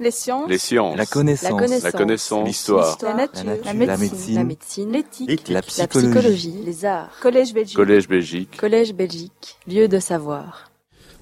Les 0.00 0.10
sciences. 0.10 0.48
Les 0.48 0.56
sciences. 0.56 0.96
La 0.96 1.04
connaissance. 1.04 1.82
La 1.82 1.92
connaissance. 1.92 2.48
L'histoire. 2.48 2.96
La 3.02 3.14
nature. 3.14 3.44
La 3.44 3.72
La 3.72 3.74
nature. 3.74 3.98
médecine. 3.98 4.34
La 4.34 4.44
médecine. 4.44 4.92
L'éthique. 4.92 5.48
La 5.48 5.54
La 5.56 5.62
psychologie. 5.62 6.54
Les 6.64 6.84
arts. 6.86 7.10
Collège 7.20 7.52
Belgique. 7.52 7.76
Collège 7.76 8.08
Belgique. 8.08 8.56
Collège 8.56 8.94
Belgique. 8.94 9.58
Lieu 9.68 9.88
de 9.88 9.98
savoir. 9.98 10.70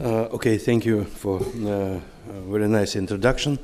Uh, 0.01 0.33
okay, 0.33 0.59
thank 0.59 0.85
you 0.85 1.03
for 1.03 1.41
uh, 1.41 1.99
a 2.31 2.53
very 2.53 2.69
nice 2.69 2.95
introduction. 2.95 3.59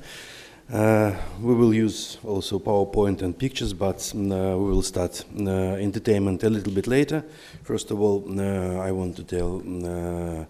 Uh, 0.73 1.12
we 1.41 1.55
will 1.55 1.73
use 1.73 2.19
also 2.27 2.59
PowerPoint 2.59 3.23
and 3.23 3.39
pictures, 3.39 3.73
but 3.73 4.12
uh, 4.17 4.57
we 4.59 4.73
will 4.73 4.83
start 4.83 5.25
uh, 5.39 5.77
entertainment 5.79 6.43
a 6.43 6.51
little 6.51 6.73
bit 6.73 6.89
later. 6.89 7.23
First 7.62 7.93
of 7.93 8.01
all, 8.01 8.25
uh, 8.29 8.81
I 8.89 8.91
want 8.91 9.15
to 9.17 9.23
tell 9.23 9.62
uh, 9.62 10.45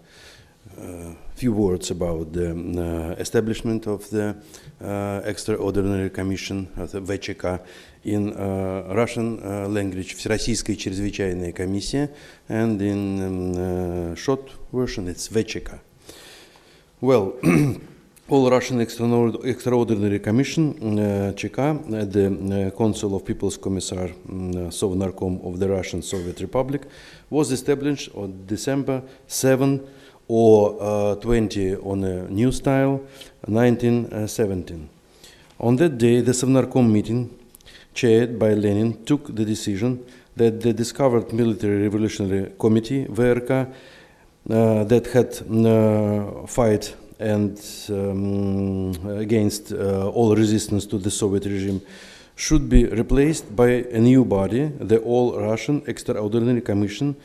few 1.34 1.52
words 1.52 1.90
about 1.90 2.32
the 2.32 2.50
uh, 2.50 3.20
establishment 3.20 3.86
of 3.86 4.08
the 4.10 4.36
uh, 4.84 5.20
Extraordinary 5.24 6.10
Commission, 6.10 6.68
of 6.76 6.92
the 6.92 7.00
VЧК, 7.00 7.60
in 8.04 8.32
uh, 8.32 8.94
Russian 8.94 9.40
uh, 9.42 9.68
language, 9.68 10.14
Всероссийская 10.16 10.76
чрезвычайная 10.76 11.52
комиссия, 11.52 12.10
and 12.48 12.80
in 12.80 13.22
um, 13.22 14.12
uh, 14.12 14.14
short 14.14 14.50
version 14.72 15.08
it's 15.08 15.28
VЧК. 15.28 15.80
Well, 17.00 17.34
all 18.28 18.50
Russian 18.50 18.80
Extraord- 18.80 19.44
Extraordinary 19.44 20.18
Commission, 20.20 20.98
uh, 20.98 21.32
ЧК, 21.34 21.80
at 21.94 22.12
the 22.12 22.26
uh, 22.26 22.76
Council 22.76 23.16
of 23.16 23.24
People's 23.24 23.56
Commissar, 23.56 24.10
um, 24.28 24.50
uh, 24.50 24.54
Sovnarkom 24.70 25.44
of 25.44 25.58
the 25.58 25.68
Russian 25.68 26.02
Soviet 26.02 26.40
Republic, 26.40 26.82
was 27.28 27.50
established 27.50 28.10
on 28.14 28.44
December 28.46 29.02
7 29.26 29.80
or 30.27 30.77
uh, 30.79 31.15
20 31.15 31.75
on 31.77 32.03
a 32.03 32.27
new 32.29 32.51
style, 32.51 33.01
1917. 33.47 34.89
On 35.59 35.75
that 35.75 35.97
day, 35.97 36.21
the 36.21 36.31
Sovnarkom 36.31 36.89
meeting, 36.91 37.37
chaired 37.93 38.37
by 38.37 38.53
Lenin, 38.53 39.05
took 39.05 39.33
the 39.35 39.45
decision 39.45 40.03
that 40.35 40.61
the 40.61 40.73
discovered 40.73 41.31
Military 41.31 41.83
Revolutionary 41.83 42.51
Committee, 42.59 43.05
VRK, 43.05 43.71
uh, 44.49 44.83
that 44.83 45.07
had 45.07 45.33
uh, 45.65 46.45
and 47.17 47.61
um, 47.89 49.17
against 49.17 49.71
uh, 49.71 50.09
all 50.09 50.35
resistance 50.35 50.85
to 50.85 50.97
the 50.97 51.09
Soviet 51.09 51.45
regime 51.45 51.81
should 52.35 52.67
be 52.67 52.85
replaced 52.85 53.55
by 53.55 53.69
a 53.69 53.99
new 53.99 54.25
body, 54.25 54.65
the 54.65 54.99
All 54.99 55.39
Russian 55.39 55.81
Extraordinary 55.87 56.61
Commission 56.61 57.15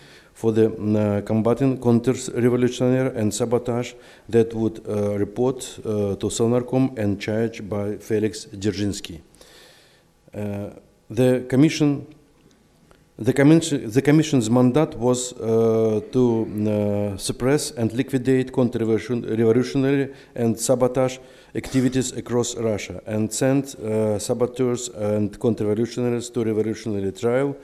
for 0.40 0.52
the 0.52 0.66
uh, 0.72 1.20
combating 1.20 1.78
counter-revolutionary 1.78 3.14
and 3.14 3.32
sabotage 3.32 3.92
that 4.26 4.54
would 4.54 4.80
uh, 4.88 5.18
report 5.18 5.58
uh, 5.84 6.16
to 6.16 6.26
Sovnarkom 6.30 6.96
and 6.96 7.20
charged 7.20 7.68
by 7.68 7.96
Felix 7.98 8.46
Dzerzhinsky. 8.46 9.20
Uh, 10.34 10.70
the 11.10 11.44
commission 11.46 12.06
the, 13.18 13.34
commission, 13.34 13.90
the 13.90 14.00
Commission's 14.00 14.48
mandate 14.48 14.94
was 14.96 15.34
uh, 15.34 16.00
to 16.10 16.24
uh, 17.12 17.18
suppress 17.18 17.70
and 17.72 17.92
liquidate 17.92 18.50
counter-revolutionary 18.50 20.14
and 20.34 20.58
sabotage 20.58 21.18
activities 21.54 22.12
across 22.12 22.56
Russia 22.56 23.02
and 23.04 23.30
send 23.30 23.76
uh, 23.76 24.18
saboteurs 24.18 24.88
and 24.88 25.38
counter-revolutionaries 25.38 26.30
to 26.30 26.42
revolutionary 26.44 27.12
trial 27.12 27.54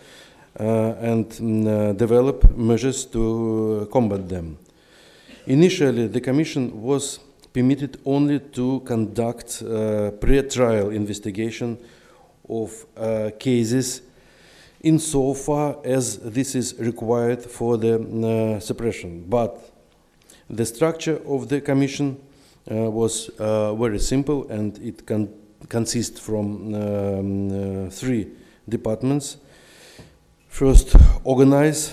and 0.59 1.29
mm, 1.31 1.67
uh, 1.67 1.93
develop 1.93 2.57
measures 2.57 3.05
to 3.07 3.89
combat 3.93 4.29
them. 4.29 4.59
Initially, 5.47 6.09
the 6.09 6.21
Commission 6.21 6.83
was 6.83 7.21
permitted 7.53 7.99
only 8.05 8.41
to 8.41 8.81
conduct 8.81 9.63
uh, 9.63 10.11
pre-trial 10.13 10.91
investigation 10.91 11.79
of 12.49 12.87
uh, 12.97 13.31
cases 13.39 14.03
insofar 14.83 15.79
as 15.85 16.19
this 16.19 16.55
is 16.55 16.75
required 16.79 17.43
for 17.43 17.77
the 17.77 17.95
uh, 17.97 18.61
suppression. 18.61 19.25
But 19.29 19.59
the 20.49 20.65
structure 20.65 21.21
of 21.27 21.49
the 21.49 21.61
commission 21.61 22.21
uh, 22.71 22.91
was 22.91 23.29
uh, 23.39 23.75
very 23.75 23.99
simple 23.99 24.49
and 24.49 24.79
it 24.79 25.07
can 25.07 25.29
consists 25.69 26.21
from 26.21 26.75
um, 26.75 27.87
uh, 27.87 27.91
three 27.91 28.29
departments. 28.69 29.39
First, 30.57 30.97
organize 31.23 31.93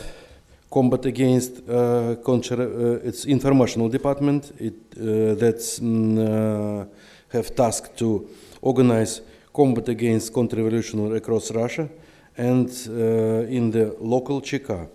combat 0.72 1.06
against 1.06 1.68
uh, 1.68 2.16
contra- 2.24 2.64
uh, 2.64 3.10
its 3.10 3.26
informational 3.26 3.90
department. 3.90 4.54
It 4.58 4.74
uh, 4.96 5.36
that's 5.36 5.82
mm, 5.82 6.18
uh, 6.18 6.86
have 7.28 7.54
task 7.54 7.94
to 7.98 8.26
organize 8.62 9.20
combat 9.54 9.90
against 9.90 10.34
counter-revolution 10.34 11.14
across 11.14 11.52
Russia 11.52 11.90
and 12.38 12.70
uh, 12.88 13.52
in 13.52 13.70
the 13.70 13.98
local 14.00 14.40
Cheka, 14.40 14.88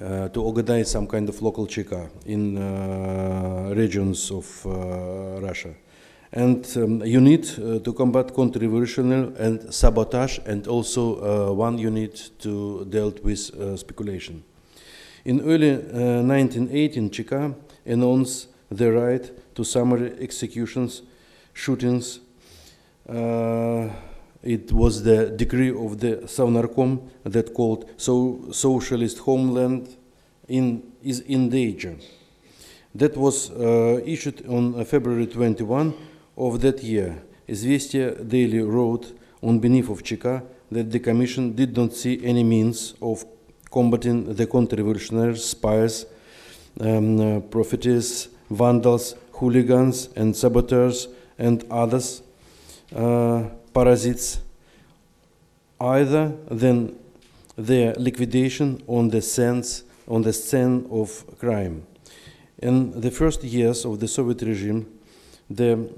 uh, 0.00 0.28
to 0.30 0.42
organize 0.42 0.90
some 0.90 1.06
kind 1.06 1.28
of 1.28 1.40
local 1.40 1.68
Cheka 1.68 2.10
in 2.26 2.58
regions 3.76 4.28
of 4.32 4.66
Russia. 5.40 5.72
And 6.34 6.66
um, 6.76 7.02
need 7.20 7.46
uh, 7.58 7.78
to 7.80 7.92
combat 7.92 8.34
counter-revolutionary 8.34 9.34
and 9.38 9.74
sabotage, 9.74 10.38
and 10.46 10.66
also 10.66 11.50
uh, 11.50 11.52
one 11.52 11.76
unit 11.76 12.30
to 12.38 12.86
dealt 12.86 13.22
with 13.22 13.54
uh, 13.54 13.76
speculation. 13.76 14.42
In 15.26 15.42
early 15.42 15.72
uh, 15.72 16.22
1918, 16.22 17.10
Cheka 17.10 17.54
announced 17.84 18.48
the 18.70 18.90
right 18.90 19.30
to 19.54 19.62
summary 19.62 20.12
executions, 20.20 21.02
shootings. 21.52 22.20
Uh, 23.06 23.90
it 24.42 24.72
was 24.72 25.02
the 25.02 25.30
decree 25.36 25.70
of 25.70 26.00
the 26.00 26.22
Sovnarkom 26.24 27.08
that 27.24 27.52
called 27.52 27.90
so 27.98 28.50
socialist 28.52 29.18
homeland 29.18 29.96
in, 30.48 30.82
is 31.02 31.20
in 31.20 31.50
danger. 31.50 31.96
That 32.94 33.16
was 33.18 33.50
uh, 33.50 34.00
issued 34.04 34.46
on 34.46 34.80
uh, 34.80 34.84
February 34.84 35.26
21 35.26 35.94
of 36.36 36.60
that 36.60 36.82
year, 36.82 37.22
Известия 37.48 38.14
Daily 38.22 38.60
wrote 38.60 39.12
on 39.42 39.58
behalf 39.58 39.90
of 39.90 40.02
Cheka 40.02 40.42
that 40.70 40.90
the 40.90 41.00
Commission 41.00 41.54
did 41.54 41.76
not 41.76 41.92
see 41.92 42.24
any 42.24 42.42
means 42.42 42.94
of 43.02 43.24
combating 43.70 44.34
the 44.34 44.46
counter-revolutionary 44.46 45.36
spies, 45.36 46.06
um, 46.80 47.20
uh, 47.20 47.40
profiteers, 47.40 48.28
vandals, 48.50 49.14
hooligans, 49.32 50.08
and 50.16 50.34
saboteurs, 50.36 51.08
and 51.38 51.64
others, 51.70 52.22
uh, 52.94 53.44
parasites, 53.74 54.40
either 55.80 56.32
than 56.50 56.96
their 57.56 57.94
liquidation 57.94 58.82
on 58.86 59.08
the 59.08 59.20
sense 59.20 59.84
on 60.06 60.22
the 60.22 60.32
scene 60.32 60.86
of 60.90 61.24
crime. 61.38 61.86
In 62.58 63.00
the 63.00 63.10
first 63.10 63.42
years 63.42 63.84
of 63.84 63.98
the 63.98 64.08
Soviet 64.08 64.42
regime, 64.42 64.86
the 65.50 65.88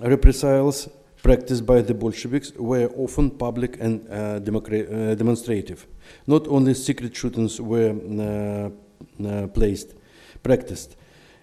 reprisals 0.00 0.88
practiced 1.22 1.66
by 1.66 1.82
the 1.82 1.94
Bolsheviks 1.94 2.52
were 2.56 2.90
often 2.96 3.30
public 3.30 3.76
and 3.80 4.06
uh, 4.08 4.14
uh, 4.14 5.14
demonstrative. 5.14 5.86
Not 6.26 6.46
only 6.48 6.74
secret 6.74 7.14
shootings 7.14 7.60
were 7.60 7.90
uh, 7.90 8.70
uh, 9.26 9.46
placed, 9.48 9.94
practiced. 10.42 10.96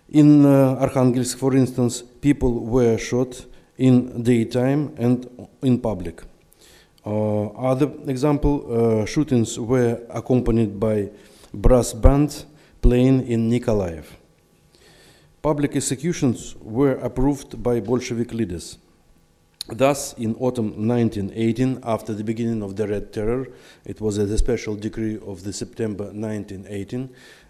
In 0.09 0.45
uh, 0.45 0.77
Arkhangelsk, 0.79 1.37
for 1.37 1.55
instance, 1.55 2.01
people 2.01 2.53
were 2.65 2.97
shot 2.97 3.45
in 3.77 4.23
daytime 4.23 4.93
and 4.97 5.27
in 5.61 5.79
public. 5.79 6.21
Uh, 7.05 7.47
other 7.47 7.91
example, 8.07 9.05
shootings 9.05 9.59
were 9.59 10.01
accompanied 10.09 10.79
by 10.79 11.09
brass 11.53 11.93
bands 11.93 12.45
playing 12.81 13.27
in 13.27 13.49
Nikolaev. 13.49 14.05
Public 15.45 15.75
executions 15.75 16.55
were 16.59 16.93
approved 16.93 17.61
by 17.61 17.79
Bolshevik 17.79 18.33
leaders. 18.33 18.79
Thus, 19.67 20.13
in 20.13 20.33
autumn 20.39 20.87
1918, 20.87 21.81
after 21.83 22.15
the 22.15 22.23
beginning 22.23 22.63
of 22.63 22.75
the 22.75 22.87
Red 22.87 23.13
Terror, 23.13 23.49
it 23.85 24.01
was 24.01 24.17
a 24.17 24.37
special 24.39 24.75
decree 24.75 25.19
of 25.19 25.43
the 25.43 25.53
September 25.53 26.05
1918, 26.05 27.09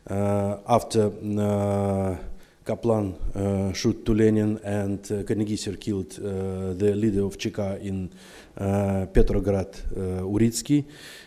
uh, 0.09 0.57
after 0.67 1.09
uh, 1.39 2.17
Kaplan 2.65 3.13
uh, 3.33 3.71
shoot 3.71 4.05
to 4.05 4.13
Lenin 4.13 4.59
and 4.65 4.99
uh, 4.99 5.23
Kannegisser 5.23 5.79
killed 5.79 6.19
uh, 6.19 6.73
the 6.73 6.93
leader 6.95 7.23
of 7.23 7.37
Cheka 7.37 7.79
in 7.79 8.11
uh, 8.57 9.05
Petrograd, 9.13 9.71
Uritsky. 9.95 10.85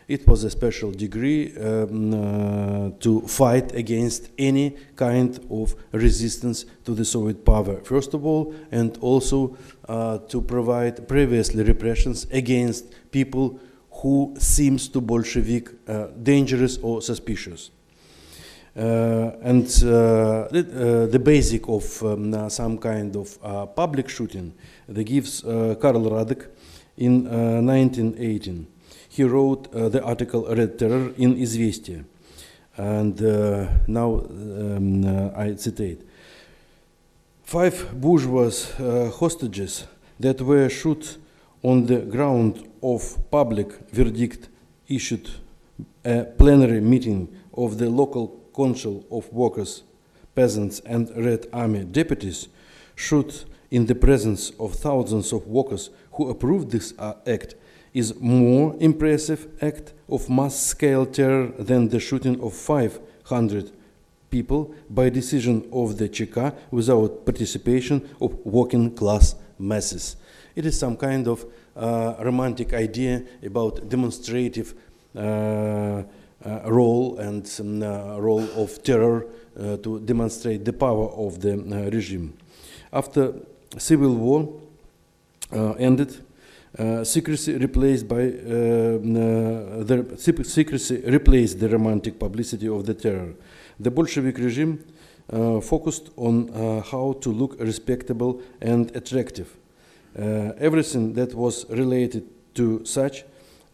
It 0.08 0.26
was 0.26 0.44
a 0.44 0.50
special 0.50 0.90
degree 0.90 1.54
um, 1.56 2.94
to 3.00 3.20
fight 3.22 3.74
against 3.74 4.30
any 4.38 4.76
kind 4.96 5.38
of 5.50 5.74
resistance 5.92 6.64
to 6.84 6.94
the 6.94 7.04
Soviet 7.04 7.44
power, 7.44 7.80
first 7.84 8.14
of 8.14 8.24
all, 8.24 8.54
and 8.70 8.96
also 9.02 9.56
uh, 9.88 10.18
to 10.28 10.40
provide 10.40 11.06
previously 11.06 11.62
repressions 11.62 12.26
against 12.30 12.86
people 13.10 13.60
who 14.02 14.34
seems 14.38 14.88
to 14.88 15.00
Bolshevik 15.00 15.70
uh, 15.88 16.06
dangerous 16.22 16.78
or 16.78 17.02
suspicious. 17.02 17.70
Uh, 18.76 19.32
and 19.42 19.64
uh, 19.82 20.46
the, 20.52 20.60
uh, 20.60 21.10
the 21.10 21.18
basic 21.18 21.68
of 21.68 22.02
um, 22.04 22.48
some 22.48 22.78
kind 22.78 23.16
of 23.16 23.36
uh, 23.42 23.66
public 23.66 24.08
shooting 24.08 24.54
that 24.86 25.02
gives 25.02 25.40
Karl 25.40 26.10
Radek 26.10 26.46
in 26.98 27.26
uh, 27.26 27.60
1918. 27.62 28.66
He 29.08 29.24
wrote 29.24 29.74
uh, 29.74 29.88
the 29.88 30.02
article 30.02 30.46
Red 30.54 30.78
Terror 30.78 31.12
in 31.16 31.36
Izvestia. 31.36 32.04
And 32.76 33.20
uh, 33.20 33.68
now 33.86 34.20
um, 34.20 35.04
I 35.36 35.54
citate 35.56 36.02
Five 37.42 37.98
bourgeois 37.98 38.52
hostages 39.18 39.86
that 40.20 40.42
were 40.42 40.68
shot 40.68 41.16
on 41.62 41.86
the 41.86 42.00
ground 42.00 42.68
of 42.82 43.16
public 43.30 43.72
verdict 43.90 44.50
issued 44.86 45.30
a 46.04 46.24
plenary 46.24 46.82
meeting 46.82 47.34
of 47.54 47.78
the 47.78 47.88
local 47.88 48.38
council 48.54 49.04
of 49.10 49.32
workers, 49.32 49.82
peasants, 50.34 50.80
and 50.80 51.10
Red 51.16 51.46
Army 51.52 51.84
deputies 51.84 52.48
should, 52.94 53.44
in 53.70 53.86
the 53.86 53.94
presence 53.94 54.50
of 54.58 54.74
thousands 54.74 55.32
of 55.32 55.46
workers 55.46 55.90
who 56.18 56.28
approved 56.28 56.72
this 56.72 56.92
uh, 56.98 57.14
act, 57.26 57.54
is 57.94 58.12
more 58.20 58.76
impressive 58.80 59.46
act 59.62 59.94
of 60.08 60.28
mass-scale 60.28 61.06
terror 61.06 61.46
than 61.58 61.88
the 61.88 62.00
shooting 62.00 62.40
of 62.42 62.52
500 62.52 63.70
people 64.28 64.74
by 64.90 65.08
decision 65.08 65.66
of 65.72 65.96
the 65.96 66.08
Cheka 66.08 66.54
without 66.72 67.24
participation 67.24 68.06
of 68.20 68.34
working 68.44 68.94
class 68.94 69.36
masses. 69.58 70.16
It 70.56 70.66
is 70.66 70.78
some 70.78 70.96
kind 70.96 71.28
of 71.28 71.46
uh, 71.76 72.16
romantic 72.20 72.74
idea 72.74 73.22
about 73.44 73.88
demonstrative 73.88 74.74
uh, 75.16 76.02
uh, 76.44 76.60
role 76.66 77.18
and 77.18 77.46
uh, 77.82 78.20
role 78.20 78.46
of 78.56 78.82
terror 78.82 79.26
uh, 79.58 79.76
to 79.78 80.00
demonstrate 80.00 80.64
the 80.64 80.72
power 80.72 81.08
of 81.10 81.40
the 81.40 81.56
regime. 81.92 82.36
After 82.92 83.34
civil 83.76 84.14
war 84.14 84.60
ended, 85.52 86.14
secrecy 87.04 87.56
replaced 87.56 88.06
by 88.06 88.24
the 88.24 90.14
secrecy 90.46 91.02
replaced 91.06 91.58
the 91.60 91.68
romantic 91.68 92.18
publicity 92.18 92.68
of 92.68 92.84
the 92.86 92.94
terror. 92.94 93.34
The 93.80 93.90
Bolshevik 93.90 94.38
regime 94.38 94.84
uh, 95.32 95.60
focused 95.60 96.10
on 96.16 96.50
uh, 96.50 96.80
how 96.82 97.12
to 97.20 97.30
look 97.30 97.56
respectable 97.60 98.40
and 98.60 98.94
attractive. 98.96 99.56
Uh, 100.18 100.52
everything 100.58 101.12
that 101.14 101.34
was 101.34 101.68
related 101.70 102.24
to 102.54 102.84
such 102.84 103.24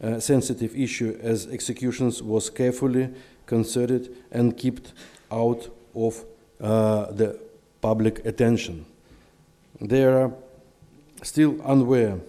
uh, 0.03 0.19
sensitive 0.19 0.75
issue 0.75 1.17
as 1.21 1.47
executions 1.47 2.21
was 2.21 2.49
carefully 2.49 3.09
considered 3.45 4.09
and 4.31 4.57
kept 4.57 4.93
out 5.31 5.69
of 5.95 6.23
uh, 6.61 7.11
the 7.11 7.39
public 7.81 8.25
attention. 8.25 8.85
They 9.79 10.03
are 10.03 10.33
still 11.25 11.59
unaware 11.63 12.19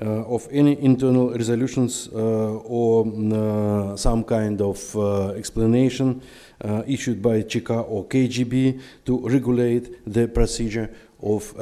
uh, 0.00 0.24
of 0.24 0.48
any 0.50 0.80
internal 0.82 1.30
resolutions 1.30 2.08
uh, 2.14 2.16
or 2.16 3.06
uh, 3.06 3.96
some 3.96 4.24
kind 4.24 4.60
of 4.62 4.78
explanation 5.36 6.22
issued 6.86 7.20
by 7.20 7.42
Cheka 7.42 7.84
or 7.88 8.06
KGB 8.06 8.80
to 9.04 9.28
regulate 9.28 10.00
the 10.06 10.28
procedure 10.28 10.88
of 11.20 11.52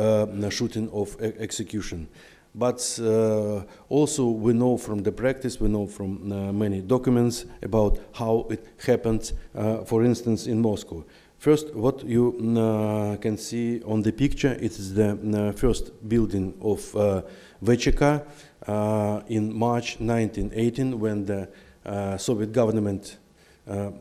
shooting 0.53 0.91
of 0.93 1.17
execution. 1.21 2.07
But 2.55 2.99
uh, 3.01 3.63
also 3.89 4.29
we 4.29 4.53
know 4.53 4.77
from 4.77 5.03
the 5.03 5.13
practice, 5.13 5.61
we 5.61 5.69
know 5.69 5.87
from 5.87 6.33
uh, 6.33 6.53
many 6.53 6.81
documents 6.81 7.45
about 7.63 7.99
how 8.13 8.47
it 8.51 8.67
happened, 8.85 9.33
uh, 9.55 9.79
for 9.85 10.05
instance, 10.05 10.47
in 10.47 10.61
Moscow. 10.61 11.05
First, 11.40 11.76
what 11.76 12.04
you 12.04 12.34
uh, 12.58 13.18
can 13.18 13.38
see 13.38 13.82
on 13.84 14.02
the 14.02 14.12
picture, 14.12 14.54
it 14.54 14.80
is 14.80 14.94
the 14.94 15.12
uh, 15.12 15.52
first 15.52 15.92
building 16.08 16.54
of 16.62 16.96
uh, 16.96 17.22
VCK 17.64 18.26
uh, 18.68 19.22
in 19.28 19.54
March 19.54 20.00
1918 20.00 21.00
when 21.00 21.26
the 21.26 21.48
Soviet 22.18 22.52
government 22.52 23.18
re 23.68 23.92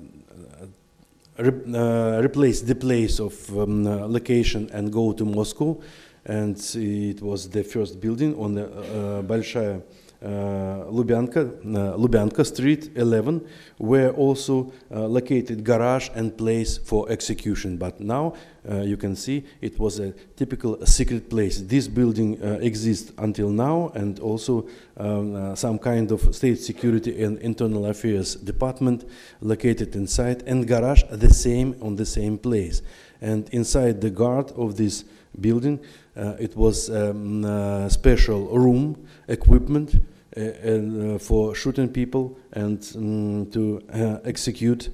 replaced 1.36 2.66
the 2.66 2.74
place 2.74 3.20
of 3.20 3.34
um, 3.58 3.84
location 3.84 4.70
and 4.72 4.92
go 4.92 5.12
to 5.12 5.24
Moscow 5.24 5.78
and 6.26 6.56
it 6.76 7.20
was 7.20 7.48
the 7.48 7.62
first 7.62 8.00
building 8.00 8.34
on 8.38 8.54
the 8.54 8.64
uh, 8.64 9.22
Большая 9.22 9.76
uh, 9.76 9.80
Lubyanka, 10.21 11.37
uh, 11.39 11.97
Lubyanka 11.97 12.45
Street 12.45 12.91
11, 12.95 13.45
where 13.77 14.11
also 14.11 14.71
uh, 14.91 15.07
located 15.07 15.63
garage 15.63 16.09
and 16.13 16.37
place 16.37 16.77
for 16.77 17.09
execution. 17.09 17.77
But 17.77 17.99
now 18.01 18.33
uh, 18.69 18.81
you 18.81 18.97
can 18.97 19.15
see 19.15 19.45
it 19.61 19.79
was 19.79 19.99
a 19.99 20.11
typical 20.35 20.85
secret 20.85 21.29
place. 21.29 21.61
This 21.61 21.87
building 21.87 22.41
uh, 22.43 22.59
exists 22.61 23.13
until 23.17 23.49
now, 23.49 23.91
and 23.95 24.19
also 24.19 24.67
um, 24.97 25.35
uh, 25.35 25.55
some 25.55 25.79
kind 25.79 26.11
of 26.11 26.35
state 26.35 26.59
security 26.59 27.23
and 27.23 27.39
internal 27.39 27.85
affairs 27.85 28.35
department 28.35 29.05
located 29.41 29.95
inside, 29.95 30.43
and 30.45 30.67
garage 30.67 31.03
the 31.11 31.33
same 31.33 31.75
on 31.81 31.95
the 31.95 32.05
same 32.05 32.37
place. 32.37 32.81
And 33.21 33.49
inside 33.49 34.01
the 34.01 34.09
guard 34.09 34.51
of 34.51 34.75
this 34.75 35.05
building, 35.39 35.79
uh, 35.79 36.08
it 36.39 36.55
was 36.55 36.89
um, 36.89 37.45
uh, 37.45 37.89
special 37.89 38.47
room, 38.57 39.07
equipment 39.27 39.95
uh, 40.35 40.41
and, 40.41 41.21
for 41.21 41.55
shooting 41.55 41.89
people 41.89 42.37
and 42.53 42.91
um, 42.95 43.49
to 43.51 43.81
execute 44.25 44.89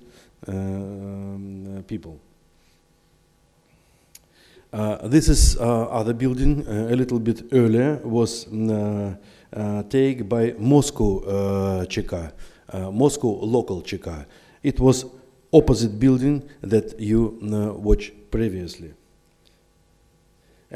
people. 1.88 2.20
Uh, 4.76 5.08
this 5.08 5.30
is 5.30 5.58
uh, 5.58 5.84
other 5.86 6.14
building 6.14 6.68
uh, 6.68 6.88
a 6.90 6.96
little 6.96 7.18
bit 7.18 7.44
earlier 7.54 7.96
was 8.04 8.44
taken 9.90 10.28
by 10.28 10.54
Moscow 10.60 11.86
Cheka, 11.86 12.34
Moscow 12.92 13.40
local 13.46 13.82
Cheka. 13.82 14.26
It 14.64 14.80
was 14.82 15.06
opposite 15.54 15.98
building 15.98 16.44
that 16.60 17.00
you 17.00 17.38
watched 17.82 18.12
previously. 18.32 18.94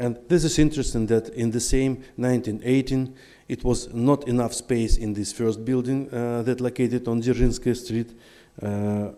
And 0.00 0.16
this 0.28 0.44
is 0.44 0.58
interesting 0.58 1.04
that 1.08 1.28
in 1.34 1.50
the 1.50 1.60
same 1.60 1.96
1918, 2.16 3.14
it 3.48 3.62
was 3.62 3.92
not 3.92 4.26
enough 4.26 4.54
space 4.54 4.96
in 4.96 5.12
this 5.12 5.30
first 5.30 5.62
building 5.62 6.08
uh, 6.10 6.40
that 6.40 6.58
located 6.58 7.06
on 7.06 7.20
Dzerzhinsky 7.20 7.76
Street. 7.76 8.14
Uh, 8.62 9.10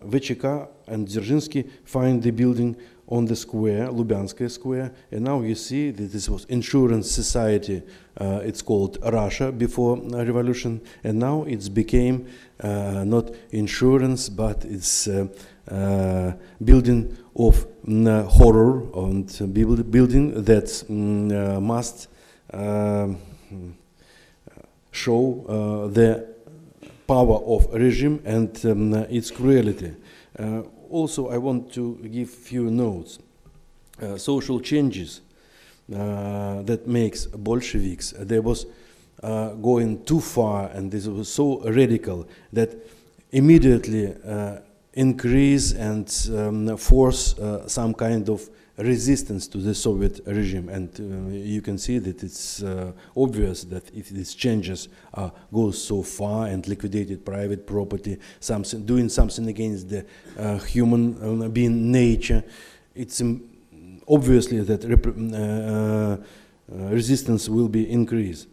and 0.88 1.06
Dzerzhinsky 1.06 1.70
find 1.84 2.20
the 2.20 2.32
building 2.32 2.76
on 3.08 3.26
the 3.26 3.36
square, 3.36 3.88
Lubyanskaya 3.88 4.50
Square, 4.50 4.92
and 5.10 5.24
now 5.24 5.40
you 5.42 5.54
see 5.54 5.90
that 5.90 6.12
this 6.12 6.28
was 6.28 6.44
insurance 6.46 7.10
society. 7.10 7.82
Uh, 8.18 8.40
it's 8.44 8.62
called 8.62 8.98
Russia 9.02 9.50
before 9.50 9.96
uh, 9.96 10.24
revolution, 10.24 10.80
and 11.02 11.18
now 11.18 11.42
it's 11.44 11.68
became 11.68 12.26
uh, 12.60 13.04
not 13.04 13.30
insurance, 13.50 14.28
but 14.28 14.64
it's 14.64 15.08
uh, 15.08 15.26
uh, 15.70 16.32
building 16.64 17.16
of 17.34 17.66
mm, 17.84 18.24
horror 18.26 18.82
and 18.94 19.52
building 19.90 20.44
that 20.44 20.64
mm, 20.88 21.60
must 21.62 22.08
show 24.90 25.90
the 25.92 26.32
power 27.06 27.40
of 27.44 27.66
regime 27.72 28.20
and 28.24 28.64
um, 28.64 28.94
its 29.10 29.30
cruelty. 29.30 29.92
Uh, 30.92 30.96
also, 30.96 31.28
I 31.28 31.38
want 31.38 31.72
to 31.74 31.96
give 32.10 32.30
few 32.30 32.70
notes. 32.70 33.18
Uh, 34.00 34.16
social 34.16 34.60
changes 34.60 35.20
uh, 35.94 36.62
that 36.62 36.86
makes 36.86 37.26
Bolsheviks. 37.26 38.14
There 38.18 38.42
was 38.42 38.66
going 39.62 40.04
too 40.04 40.20
far, 40.20 40.68
and 40.74 40.90
this 40.90 41.06
was 41.06 41.28
so 41.28 41.60
radical 41.70 42.26
that 42.52 42.74
immediately 43.30 44.14
increase 44.94 45.72
and 45.72 46.08
um, 46.36 46.76
force 46.76 47.38
uh, 47.38 47.68
some 47.68 47.94
kind 47.94 48.28
of 48.28 48.50
resistance 48.78 49.46
to 49.48 49.58
the 49.58 49.74
Soviet 49.74 50.20
regime. 50.26 50.68
And 50.68 50.88
uh, 50.98 51.34
you 51.34 51.60
can 51.60 51.78
see 51.78 51.98
that 51.98 52.22
it's 52.22 52.62
uh, 52.62 52.92
obvious 53.16 53.64
that 53.64 53.94
if 53.94 54.08
these 54.08 54.34
changes 54.34 54.88
uh, 55.14 55.30
go 55.52 55.70
so 55.70 56.02
far 56.02 56.46
and 56.46 56.66
liquidated 56.66 57.24
private 57.24 57.66
property, 57.66 58.18
something, 58.40 58.84
doing 58.84 59.08
something 59.08 59.46
against 59.46 59.88
the 59.88 60.06
uh, 60.38 60.58
human 60.58 61.16
um, 61.22 61.50
being 61.50 61.92
nature, 61.92 62.42
it's 62.94 63.20
um, 63.20 63.42
obviously 64.08 64.60
that 64.60 64.84
uh, 64.84 66.16
resistance 66.68 67.48
will 67.48 67.68
be 67.68 67.90
increased. 67.90 68.48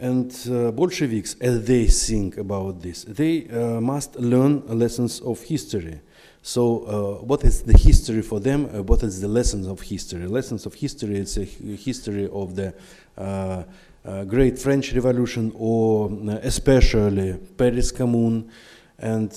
And 0.00 0.34
uh, 0.50 0.70
Bolsheviks, 0.70 1.36
as 1.42 1.66
they 1.66 1.86
think 1.86 2.38
about 2.38 2.80
this, 2.80 3.04
they 3.04 3.46
uh, 3.48 3.82
must 3.82 4.16
learn 4.16 4.66
lessons 4.66 5.20
of 5.20 5.42
history. 5.42 6.00
So, 6.42 7.18
uh, 7.20 7.24
what 7.24 7.44
is 7.44 7.62
the 7.62 7.76
history 7.76 8.22
for 8.22 8.40
them? 8.40 8.64
Uh, 8.64 8.82
what 8.82 9.02
is 9.02 9.20
the 9.20 9.28
lessons 9.28 9.66
of 9.66 9.80
history? 9.82 10.26
Lessons 10.26 10.64
of 10.66 10.74
history 10.74 11.18
is 11.18 11.36
a 11.36 11.44
history 11.44 12.28
of 12.32 12.56
the 12.56 12.74
uh, 13.18 13.64
uh, 14.04 14.24
Great 14.24 14.58
French 14.58 14.94
Revolution, 14.94 15.52
or 15.54 16.10
especially 16.42 17.38
Paris 17.56 17.92
Commune, 17.92 18.50
And 18.98 19.32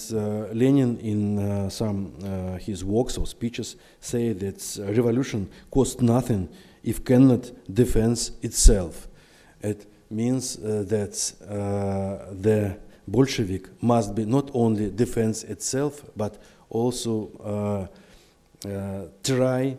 Lenin, 0.53 0.98
in 1.00 1.69
some 1.69 2.12
his 2.60 2.83
works 2.83 3.17
or 3.17 3.25
speeches, 3.25 3.77
say 4.01 4.33
that 4.33 4.60
revolution 4.95 5.50
costs 5.72 6.01
nothing 6.01 6.50
if 6.83 7.03
cannot 7.03 7.51
defend 7.74 8.31
itself. 8.41 9.07
It 9.62 9.86
means 10.10 10.57
uh, 10.57 10.83
that 10.88 11.33
uh, 11.41 12.33
the 12.33 12.77
Bolshevik 13.07 13.81
must 13.81 14.15
be 14.15 14.25
not 14.25 14.51
only 14.53 14.89
defense 14.89 15.43
itself, 15.43 16.03
but 16.15 16.41
also 16.74 17.88
uh, 18.65 19.06
try 19.24 19.77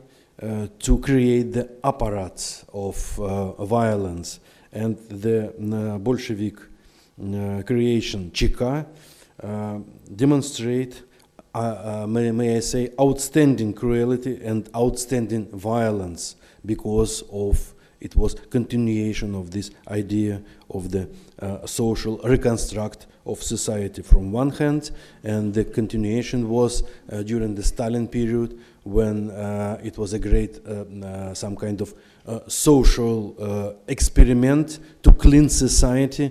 to 0.78 0.98
create 0.98 1.52
the 1.52 1.68
apparatus 1.84 2.64
of 2.72 2.96
violence. 3.60 4.40
And 4.72 4.98
the 5.08 5.54
Bolshevik 6.00 6.56
creation, 7.64 8.30
Cheka, 8.32 8.86
demonstrate 10.14 11.02
uh, 11.54 12.02
uh, 12.02 12.06
may, 12.08 12.32
may, 12.32 12.56
I 12.56 12.60
say, 12.60 12.90
outstanding 13.00 13.74
cruelty 13.74 14.40
and 14.42 14.68
outstanding 14.74 15.46
violence 15.56 16.34
because 16.66 17.22
of 17.30 17.73
it 18.04 18.14
was 18.14 18.34
continuation 18.50 19.34
of 19.34 19.50
this 19.50 19.70
idea 19.88 20.42
of 20.70 20.90
the 20.90 21.08
uh, 21.40 21.66
social 21.66 22.18
reconstruct 22.18 23.06
of 23.24 23.42
society 23.42 24.02
from 24.02 24.30
one 24.30 24.50
hand, 24.50 24.90
and 25.22 25.54
the 25.54 25.64
continuation 25.64 26.50
was 26.50 26.82
uh, 27.10 27.22
during 27.22 27.54
the 27.54 27.62
Stalin 27.62 28.06
period 28.06 28.58
when 28.82 29.30
uh, 29.30 29.80
it 29.82 29.96
was 29.96 30.12
a 30.12 30.18
great 30.18 30.60
uh, 30.66 30.84
uh, 31.06 31.32
some 31.32 31.56
kind 31.56 31.80
of 31.80 31.94
uh, 32.26 32.40
social 32.46 33.34
experiment 33.88 34.78
to 35.02 35.10
clean 35.12 35.48
society 35.48 36.30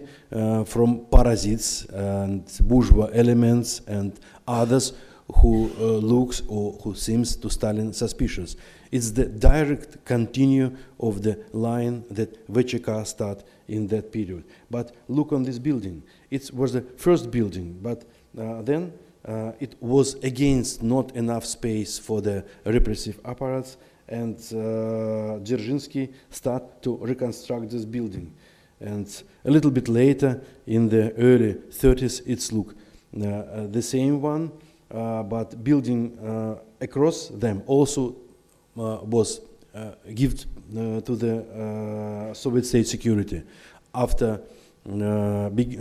from 0.66 1.06
parasites 1.12 1.86
and 1.86 2.46
bourgeois 2.62 3.10
elements 3.14 3.82
and 3.88 4.20
others 4.48 4.94
who 5.42 5.68
looks 6.02 6.44
or 6.48 6.74
who 6.84 6.94
seems 6.94 7.36
to 7.36 7.50
Stalin 7.50 7.94
suspicious. 7.94 8.56
It's 8.94 9.10
the 9.10 9.26
direct 9.26 10.06
continue 10.06 10.78
of 11.00 11.24
the 11.24 11.40
line 11.52 12.04
that 12.12 12.48
VCK 12.48 13.08
start 13.08 13.44
in 13.68 13.88
that 13.88 14.12
period. 14.12 14.44
But 14.70 14.96
look 15.08 15.34
on 15.34 15.42
this 15.42 15.58
building. 15.58 16.04
It 16.30 16.52
was 16.54 16.74
the 16.74 16.82
first 16.98 17.32
building, 17.32 17.80
but 17.82 18.04
uh, 18.38 18.62
then 18.62 18.94
uh, 19.28 19.54
it 19.60 19.78
was 19.82 20.14
against 20.24 20.84
not 20.84 21.16
enough 21.16 21.44
space 21.44 21.98
for 21.98 22.22
the 22.22 22.46
repressive 22.66 23.20
apparatus, 23.26 23.78
and 24.08 24.36
uh, 24.36 25.40
Dzerzhinsky 25.42 26.14
start 26.30 26.84
to 26.84 26.98
reconstruct 26.98 27.72
this 27.72 27.86
building. 27.86 28.32
And 28.80 29.08
a 29.44 29.50
little 29.50 29.72
bit 29.72 29.88
later, 29.88 30.40
in 30.68 30.88
the 30.90 31.16
early 31.16 31.56
30s, 31.56 32.22
it's 32.28 32.52
look 32.52 32.76
uh, 33.20 33.26
uh, 33.26 33.68
the 33.72 33.82
same 33.82 34.22
one, 34.22 34.52
uh, 34.92 35.24
but 35.24 35.64
building 35.64 36.16
uh, 36.20 36.60
across 36.80 37.30
them 37.30 37.64
also 37.66 38.18
was 38.75 39.41
uh, 39.75 39.93
given 40.15 40.39
uh, 40.77 41.01
to 41.01 41.17
the 41.17 42.35
Soviet 42.35 42.65
state 42.65 42.87
security 42.87 43.43
after 43.95 44.41
big 45.55 45.79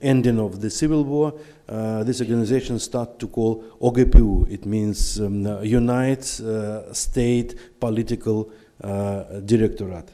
ending 0.00 0.38
of 0.38 0.60
the 0.60 0.70
civil 0.70 1.04
war. 1.04 1.34
this 2.04 2.20
organization 2.20 2.78
started 2.78 3.18
to 3.18 3.28
call 3.28 3.62
OGPU. 3.80 4.50
It 4.50 4.64
means 4.64 5.20
um, 5.20 5.62
Unite 5.62 6.24
State 6.92 7.54
Political 7.78 8.50
Directorate. 9.44 10.10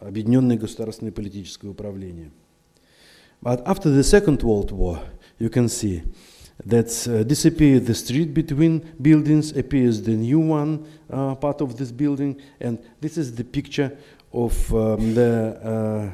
Объединенное 0.00 0.56
государственное 0.56 1.12
политическое 1.12 1.66
управление. 1.68 2.30
But 3.42 3.62
after 3.66 3.90
the 3.90 4.02
Second 4.02 4.42
World 4.42 4.70
War, 4.70 5.00
you 5.40 5.48
can 5.48 5.68
see 5.68 6.02
that 6.65 7.07
uh, 7.07 7.23
disappeared 7.23 7.85
the 7.85 7.93
street 7.93 8.33
between 8.33 8.79
buildings, 9.01 9.55
appears 9.55 10.01
the 10.01 10.11
new 10.11 10.39
one 10.39 10.85
uh, 11.09 11.35
part 11.35 11.61
of 11.61 11.77
this 11.77 11.91
building, 11.91 12.39
and 12.59 12.79
this 13.01 13.17
is 13.17 13.35
the 13.35 13.43
picture 13.43 13.97
of 14.31 14.73
um, 14.73 15.13
the 15.13 16.11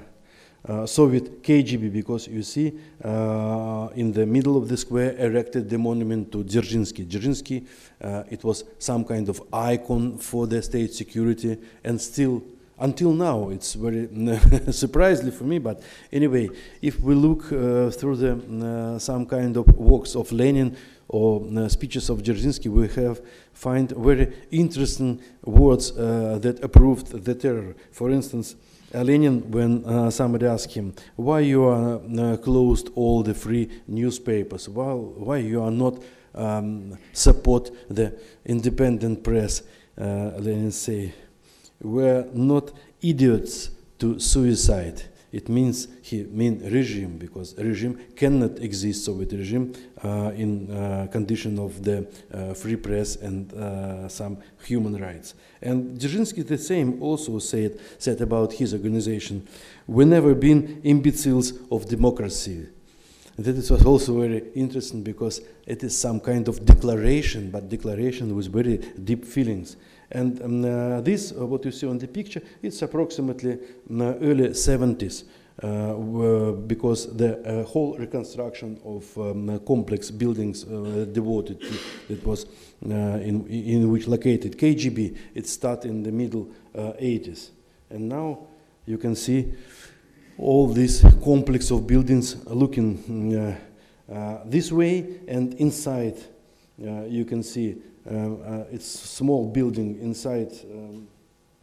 uh, 0.68 0.72
uh 0.72 0.86
Soviet 0.86 1.42
KGB, 1.42 1.92
because 1.94 2.28
you 2.28 2.44
see 2.44 2.74
uh, 3.04 3.88
in 3.96 4.12
the 4.12 4.26
middle 4.26 4.58
of 4.58 4.68
the 4.68 4.76
square 4.76 5.16
erected 5.18 5.70
the 5.70 5.78
monument 5.78 6.32
to 6.32 6.44
Dzerzhinsky. 6.44 7.06
Dzerzhinsky, 7.06 7.66
uh, 8.02 8.24
it 8.30 8.44
was 8.44 8.66
some 8.78 9.06
kind 9.06 9.30
of 9.30 9.42
icon 9.54 10.18
for 10.18 10.48
the 10.48 10.62
state 10.62 10.94
security, 10.94 11.58
and 11.84 12.02
still 12.02 12.44
until 12.80 13.14
now, 13.14 13.50
it's 13.50 13.74
very 13.74 14.08
surprisingly 14.72 15.32
for 15.32 15.44
me. 15.44 15.60
But 15.60 15.82
anyway, 16.12 16.50
if 16.82 17.00
we 17.00 17.14
look 17.16 17.52
uh, 17.52 17.90
through 17.92 18.16
the 18.18 18.96
uh, 18.96 19.00
some 19.00 19.26
kind 19.26 19.58
of 19.58 19.68
works 19.78 20.16
of 20.16 20.32
Lenin 20.32 20.76
or 21.08 21.46
uh, 21.58 21.68
speeches 21.68 22.10
of 22.10 22.24
Dzerzhinsky, 22.24 22.70
we 22.70 22.88
have 23.02 23.22
find 23.54 23.92
very 23.92 24.34
interesting 24.52 25.22
words 25.44 25.92
uh, 25.92 26.40
that 26.42 26.64
approved 26.64 27.24
the 27.26 27.36
terror. 27.36 27.76
For 27.92 28.10
instance. 28.10 28.56
Uh, 28.92 29.04
Lenin, 29.04 29.52
when 29.52 29.86
uh, 29.86 30.10
somebody 30.10 30.48
asked 30.48 30.74
him, 30.74 30.96
why 31.16 31.42
you 31.42 31.64
are 31.64 32.38
closed 32.38 32.90
all 32.96 33.22
the 33.22 33.36
free 33.36 33.70
newspapers, 33.88 34.68
why, 34.68 34.92
why 34.94 35.38
you 35.38 35.62
are 35.62 35.70
not 35.70 36.02
um, 36.34 36.98
support 37.14 37.70
the 37.88 38.12
independent 38.48 39.24
press, 39.24 39.62
Lenin 39.96 40.72
say, 40.72 41.14
were 41.82 42.28
not 42.34 42.72
idiots 43.02 43.72
to 44.00 44.20
suicide. 44.20 45.04
It 45.32 45.48
means 45.48 45.88
he 46.02 46.24
mean 46.24 46.60
regime 46.72 47.18
because 47.20 47.56
regime 47.56 48.00
cannot 48.16 48.58
exist 48.60 49.06
Soviet 49.06 49.32
regime 49.32 49.74
uh, 50.04 50.32
in 50.36 50.72
uh, 50.72 51.08
condition 51.12 51.60
of 51.60 51.84
the 51.84 52.08
uh, 52.34 52.56
free 52.56 52.76
press 52.76 53.16
and 53.18 53.54
uh, 53.54 54.10
some 54.10 54.40
human 54.64 55.00
rights. 55.00 55.36
And 55.62 56.00
Dzerzhinsky 56.00 56.48
the 56.48 56.58
same 56.58 57.02
also 57.02 57.38
said 57.38 57.80
said 58.00 58.22
about 58.22 58.54
his 58.54 58.74
organization, 58.74 59.48
we 59.86 60.04
never 60.06 60.34
been 60.34 60.82
imbeciles 60.84 61.54
of 61.70 61.86
democracy. 61.86 62.66
And 63.38 63.46
that 63.46 63.56
was 63.72 63.86
also 63.86 64.20
very 64.20 64.44
interesting 64.56 65.04
because 65.04 65.42
it 65.68 65.84
is 65.84 65.98
some 65.98 66.20
kind 66.20 66.48
of 66.48 66.66
declaration, 66.66 67.52
but 67.52 67.70
declaration 67.70 68.36
with 68.36 68.52
very 68.52 68.78
deep 68.78 69.24
feelings. 69.24 69.78
And 70.12 70.42
um, 70.42 70.66
uh, 70.66 71.02
this, 71.02 71.32
uh, 71.32 71.46
what 71.46 71.66
you 71.66 71.72
see 71.72 71.88
on 71.88 71.98
the 71.98 72.08
picture, 72.08 72.42
it's 72.62 72.82
approximately 72.82 73.54
uh, 73.54 74.16
early 74.22 74.50
70s. 74.50 75.24
Uh, 75.62 76.52
because 76.52 77.18
the 77.18 77.38
uh, 77.40 77.66
whole 77.66 77.98
reconstruction 77.98 78.80
of 78.86 79.18
um, 79.18 79.60
complex 79.68 80.10
buildings 80.10 80.64
uh, 80.64 81.06
devoted 81.12 81.60
to 81.60 81.74
that 82.08 82.26
was 82.26 82.46
in, 82.82 83.46
in 83.48 83.92
which 83.92 84.08
located 84.08 84.58
KGB, 84.58 85.18
it 85.36 85.48
started 85.48 85.92
in 85.92 86.02
the 86.02 86.14
middle 86.14 86.48
80s. 86.74 87.50
And 87.90 88.08
now 88.08 88.48
you 88.86 88.98
can 88.98 89.16
see 89.16 89.52
all 90.38 90.68
this 90.68 91.04
complex 91.22 91.72
of 91.72 91.86
buildings 91.86 92.38
looking 92.46 93.60
this 94.46 94.72
way 94.72 95.20
and 95.28 95.56
inside 95.56 96.16
you 97.08 97.26
can 97.26 97.44
see 97.44 97.76
um, 98.10 98.42
uh, 98.46 98.64
it's 98.72 98.96
a 98.96 99.08
small 99.08 99.48
building 99.48 100.00
inside. 100.02 100.52
Um, 100.72 101.08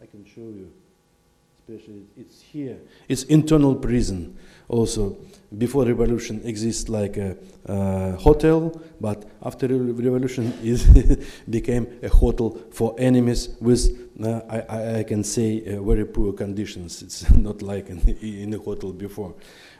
I 0.00 0.06
can 0.06 0.24
show 0.24 0.42
you. 0.42 0.72
Especially, 1.58 2.04
it's 2.16 2.40
here. 2.40 2.78
It's 3.08 3.24
internal 3.24 3.74
prison. 3.74 4.36
Also, 4.68 5.16
before 5.58 5.84
revolution 5.84 6.40
exists 6.44 6.88
like 6.88 7.16
a 7.16 7.36
uh, 7.68 8.12
hotel, 8.16 8.80
but 9.00 9.28
after 9.42 9.66
revolution 9.66 10.52
it 10.62 11.24
became 11.50 11.88
a 12.04 12.08
hotel 12.08 12.56
for 12.70 12.94
enemies 12.98 13.56
with, 13.60 14.10
uh, 14.22 14.42
I, 14.48 14.98
I, 14.98 15.02
can 15.02 15.24
say, 15.24 15.64
uh, 15.66 15.82
very 15.82 16.04
poor 16.04 16.32
conditions. 16.32 17.02
It's 17.02 17.28
not 17.36 17.62
like 17.62 17.88
in, 17.88 17.98
in 18.20 18.54
a 18.54 18.58
hotel 18.58 18.92
before. 18.92 19.34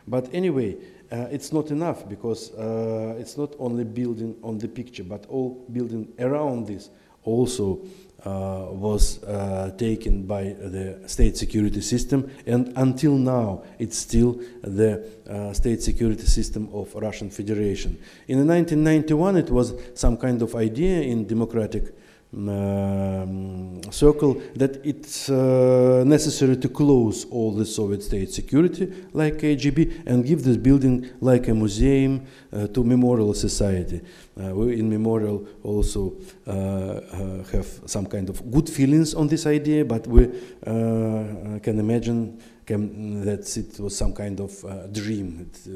But 0.06 0.28
anyway, 0.32 0.76
uh, 1.10 1.26
it's 1.30 1.52
not 1.52 1.70
enough 1.70 2.08
because 2.08 2.52
uh, 2.52 3.16
it's 3.18 3.36
not 3.36 3.54
only 3.58 3.84
building 3.84 4.36
on 4.42 4.58
the 4.58 4.68
picture, 4.68 5.04
but 5.04 5.26
all 5.28 5.64
building 5.72 6.12
around 6.18 6.66
this 6.66 6.90
also 7.24 7.80
uh, 8.24 8.66
was 8.70 9.22
uh, 9.24 9.70
taken 9.76 10.22
by 10.22 10.44
the 10.44 10.98
state 11.06 11.36
security 11.36 11.80
system, 11.80 12.30
and 12.46 12.72
until 12.76 13.12
now, 13.12 13.62
it's 13.78 13.98
still 13.98 14.40
the 14.62 15.04
uh, 15.28 15.52
state 15.52 15.82
security 15.82 16.26
system 16.26 16.68
of 16.72 16.92
Russian 16.94 17.30
Federation. 17.30 17.98
In 18.26 18.38
1991, 18.46 19.36
it 19.36 19.50
was 19.50 19.74
some 19.94 20.16
kind 20.16 20.42
of 20.42 20.54
idea 20.56 21.02
in 21.02 21.26
democratic 21.26 21.94
um, 22.36 23.80
circle 23.90 24.40
that 24.54 24.84
it's 24.84 25.30
uh, 25.30 26.04
necessary 26.06 26.56
to 26.56 26.68
close 26.68 27.24
all 27.30 27.52
the 27.52 27.64
Soviet 27.64 28.02
state 28.02 28.30
security 28.32 28.92
like 29.12 29.38
KGB 29.38 30.02
and 30.06 30.24
give 30.24 30.44
this 30.44 30.56
building 30.56 31.08
like 31.20 31.48
a 31.48 31.54
museum 31.54 32.26
uh, 32.52 32.66
to 32.68 32.84
Memorial 32.84 33.32
Society. 33.34 34.00
Uh, 34.38 34.54
we 34.54 34.78
in 34.78 34.90
Memorial 34.90 35.46
also 35.62 36.14
uh, 36.46 36.50
uh, 36.50 37.44
have 37.52 37.66
some 37.86 38.06
kind 38.06 38.28
of 38.28 38.50
good 38.50 38.68
feelings 38.68 39.14
on 39.14 39.28
this 39.28 39.46
idea, 39.46 39.84
but 39.84 40.06
we 40.06 40.26
uh, 40.66 41.58
can 41.62 41.78
imagine 41.78 42.38
came, 42.66 43.24
that 43.24 43.56
it 43.56 43.80
was 43.80 43.96
some 43.96 44.12
kind 44.12 44.40
of 44.40 44.64
uh, 44.64 44.86
dream. 44.88 45.48
It, 45.48 45.60
uh, 45.66 45.72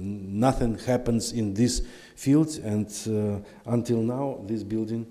nothing 0.00 0.78
happens 0.78 1.32
in 1.32 1.54
this 1.54 1.82
field, 2.16 2.58
and 2.64 2.88
uh, 3.06 3.70
until 3.70 3.98
now, 3.98 4.40
this 4.46 4.62
building 4.64 5.06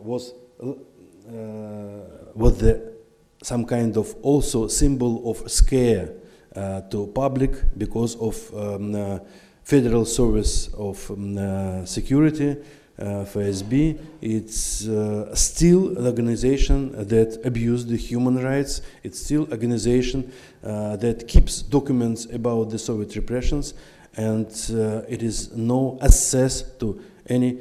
was 0.00 0.34
was 2.34 2.58
the 2.58 2.94
some 3.42 3.64
kind 3.64 3.96
of 3.96 4.14
also 4.22 4.68
symbol 4.68 5.30
of 5.30 5.50
scare 5.50 6.10
to 6.90 7.10
public 7.14 7.52
because 7.76 8.16
of 8.16 8.54
um, 8.54 9.20
Federal 9.64 10.04
Service 10.04 10.68
of 10.74 11.10
um, 11.10 11.86
Security 11.86 12.56
uh, 12.96 13.24
FSB, 13.24 13.98
it's 14.20 14.86
uh, 14.86 15.34
still 15.34 15.98
an 15.98 16.06
organization 16.06 16.92
that 17.08 17.40
abuses 17.44 17.86
the 17.86 17.96
human 17.96 18.42
rights. 18.42 18.82
It's 19.02 19.18
still 19.18 19.46
an 19.46 19.52
organization 19.52 20.32
uh, 20.62 20.96
that 20.96 21.26
keeps 21.26 21.62
documents 21.62 22.26
about 22.26 22.70
the 22.70 22.78
Soviet 22.78 23.16
repressions, 23.16 23.74
and 24.16 24.46
uh, 24.70 25.02
it 25.08 25.22
is 25.22 25.56
no 25.56 25.98
access 26.02 26.62
to 26.78 27.00
any 27.28 27.58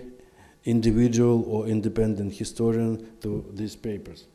individual 0.65 1.43
or 1.47 1.67
independent 1.67 2.33
historian 2.33 3.05
to 3.21 3.45
these 3.53 3.75
papers. 3.75 4.25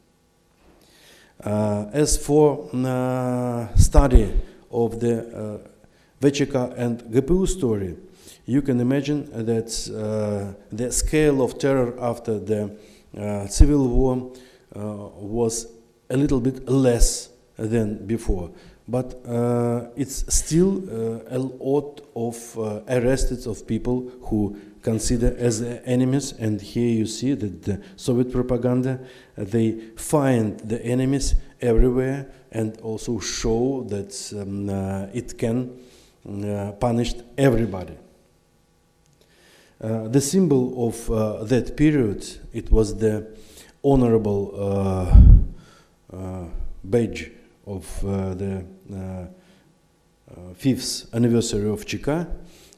Uh, 1.42 1.87
as 1.92 2.16
for 2.16 2.68
uh, 2.75 3.75
study 3.76 4.32
of 4.70 4.99
the 5.00 5.20
uh, 5.20 5.58
VCK 6.20 6.75
and 6.76 7.00
GPU 7.02 7.47
story, 7.47 7.97
you 8.44 8.61
can 8.62 8.80
imagine 8.80 9.30
that 9.47 9.68
uh, 9.88 10.52
the 10.73 10.90
scale 10.90 11.42
of 11.42 11.58
terror 11.58 11.94
after 12.00 12.38
the 12.38 12.76
uh, 13.16 13.47
civil 13.47 13.88
war 13.88 14.32
uh, 14.75 14.80
was 15.16 15.68
a 16.11 16.16
little 16.16 16.40
bit 16.40 16.68
less 16.68 17.28
than 17.56 18.06
before. 18.06 18.50
But 18.88 19.20
uh, 19.26 19.88
it's 19.97 20.25
still 20.35 20.82
a 21.30 21.38
lot 21.38 22.00
of 22.16 22.37
arrested 22.88 23.47
of 23.47 23.66
people 23.66 24.11
who 24.23 24.56
consider 24.90 25.35
as 25.38 25.62
enemies. 25.85 26.33
And 26.38 26.61
here 26.61 26.92
you 27.00 27.07
see 27.07 27.35
that 27.35 27.62
the 27.62 27.76
Soviet 27.97 28.33
propaganda 28.33 29.00
they 29.37 29.73
find 29.97 30.59
the 30.61 30.80
enemies 30.83 31.35
everywhere 31.61 32.26
and 32.52 32.78
also 32.80 33.18
show 33.18 33.85
that 33.88 34.12
um, 34.40 34.71
it 35.12 35.37
can 35.37 35.57
punish 36.80 37.14
everybody. 37.37 37.97
Uh, 39.80 40.09
the 40.09 40.21
symbol 40.21 40.88
of 40.88 41.11
uh, 41.11 41.45
that 41.45 41.76
period, 41.76 42.26
it 42.52 42.73
was 42.73 42.97
the 42.99 43.26
honorable 43.85 44.42
uh, 44.57 46.45
badge 46.83 47.30
of 47.66 47.85
the 48.02 48.64
fifth 50.54 51.14
anniversary 51.14 51.68
of 51.68 51.85
Cheka. 51.85 52.26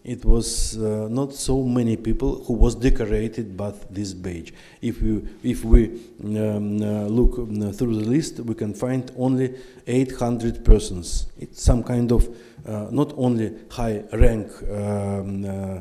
It 0.03 0.25
was 0.25 0.77
not 0.77 1.35
so 1.35 1.63
many 1.63 1.97
people 1.97 2.43
who 2.45 2.55
was 2.55 2.75
decorated 2.75 3.57
by 3.57 3.75
this 3.91 4.15
badge. 4.15 4.55
If 4.81 5.03
we, 5.03 5.23
if 5.43 5.63
we 5.63 6.01
um, 6.25 6.79
look 6.79 7.39
um, 7.39 7.71
through 7.73 7.97
the 7.97 8.09
list, 8.09 8.41
we 8.41 8.55
can 8.55 8.73
find 8.73 9.11
only 9.19 9.55
800 9.87 10.65
persons. 10.65 11.27
It's 11.39 11.63
some 11.63 11.83
kind 11.83 12.11
of 12.13 12.29
uh, 12.67 12.89
not 12.91 13.15
only 13.17 13.53
high 13.71 14.03
rank 14.13 14.51
um, 14.71 15.45
uh, 15.45 15.81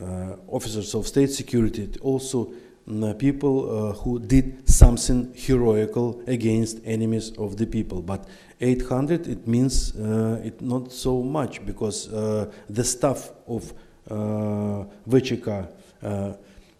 uh, 0.00 0.36
officers 0.48 0.94
of 0.94 1.06
state 1.06 1.30
security, 1.30 1.88
also 2.00 2.52
mm, 2.88 3.18
people 3.18 3.88
uh, 3.88 3.92
who 3.92 4.18
did 4.18 4.68
something 4.68 5.32
heroical 5.34 6.22
against 6.26 6.80
enemies 6.84 7.32
of 7.36 7.56
the 7.56 7.66
people. 7.66 8.00
But 8.02 8.26
800, 8.64 9.26
it 9.28 9.46
means 9.46 9.94
uh, 9.96 10.40
it 10.42 10.60
not 10.60 10.90
so 10.90 11.22
much 11.22 11.64
because 11.66 12.08
the 12.08 12.84
staff 12.84 13.30
of 13.46 13.72
uh, 14.10 14.84
VCK 15.08 15.68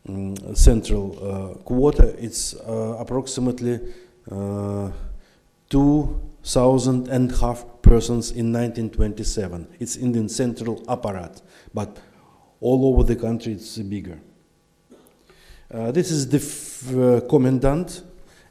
mm, 0.08 0.56
central 0.56 1.60
quarter, 1.64 2.14
it's 2.18 2.54
approximately 2.98 3.80
two 5.68 6.20
thousand 6.42 7.08
and 7.08 7.32
half 7.32 7.64
persons 7.82 8.30
in 8.30 8.52
1927. 8.52 9.66
It's 9.80 9.96
in 9.96 10.12
the 10.12 10.28
central 10.28 10.82
apparatus, 10.88 11.42
but 11.72 11.98
all 12.60 12.86
over 12.86 13.02
the 13.02 13.16
country 13.16 13.52
it's 13.52 13.78
bigger. 13.78 14.18
Uh, 15.72 15.90
this 15.90 16.10
is 16.10 16.28
the 16.28 16.38
uh, 16.40 17.28
commandant. 17.28 18.02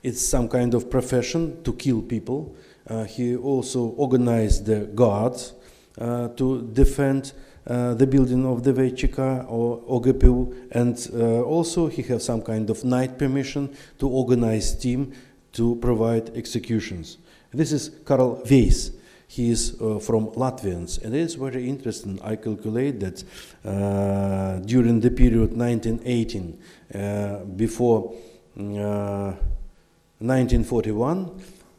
It's 0.02 0.22
some 0.22 0.50
kind 0.50 0.74
of 0.74 0.90
profession 0.90 1.64
to 1.64 1.74
kill 1.74 2.02
people. 2.02 2.56
Uh, 2.88 3.06
he 3.06 3.36
also 3.36 3.86
organized 3.98 4.66
the 4.66 4.82
guards 4.94 5.54
uh, 6.00 6.28
to 6.30 6.62
defend 6.74 7.34
uh, 7.66 7.94
the 7.94 8.06
building 8.06 8.46
of 8.46 8.64
the 8.64 8.74
VCK 8.74 9.50
or 9.50 9.80
OGPU, 9.84 10.68
and 10.72 11.10
uh, 11.14 11.42
also 11.44 11.88
he 11.88 12.02
has 12.04 12.26
some 12.26 12.42
kind 12.42 12.70
of 12.70 12.84
night 12.84 13.18
permission 13.18 13.74
to 14.00 14.10
organize 14.10 14.76
team 14.76 15.14
to 15.54 15.78
provide 15.78 16.36
executions. 16.36 17.20
This 17.54 17.72
is 17.72 17.90
Karl 18.04 18.44
Weiss. 18.50 18.92
He 19.28 19.50
is 19.50 19.82
uh, 19.82 20.00
from 20.00 20.28
Latvians, 20.32 21.02
and 21.04 21.16
it 21.16 21.22
is 21.22 21.36
very 21.36 21.70
interesting. 21.70 22.20
I 22.22 22.36
calculate 22.36 23.00
that 23.00 23.24
uh, 23.64 24.60
during 24.60 25.00
the 25.00 25.10
period 25.10 25.56
1918 25.56 26.60
uh, 26.94 27.46
before 27.56 28.14
1941, 28.56 31.26
uh, 31.26 31.30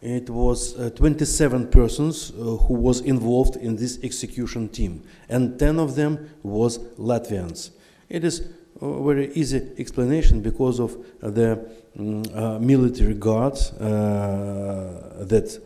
it 0.05 0.29
was 0.29 0.79
uh, 0.79 0.91
27 0.91 1.69
persons 1.69 2.31
uh, 2.31 2.35
who 2.35 2.75
was 2.75 3.01
involved 3.01 3.57
in 3.57 3.77
this 3.77 3.99
execution 4.03 4.69
team, 4.69 5.03
and 5.29 5.59
10 5.59 5.79
of 5.79 5.97
them 5.97 6.31
was 6.43 6.79
Latvians. 6.99 7.71
It 8.09 8.25
is 8.25 8.49
a 8.81 9.03
very 9.03 9.33
easy 9.33 9.73
explanation 9.79 10.43
because 10.43 10.79
of 10.79 10.97
the 11.21 11.67
um, 11.99 12.67
military 12.67 13.15
guards 13.15 13.71
that 13.71 15.61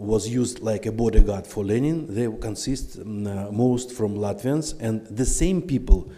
was 0.00 0.28
used 0.28 0.60
like 0.60 0.86
a 0.86 0.92
bodyguard 0.92 1.46
for 1.46 1.64
Lenin. 1.64 2.12
They 2.14 2.26
consist 2.40 2.98
um, 2.98 3.26
uh, 3.26 3.50
most 3.50 3.92
from 3.92 4.16
Latvians, 4.16 4.74
and 4.80 5.06
the 5.06 5.26
same 5.26 5.60
people 5.60 6.10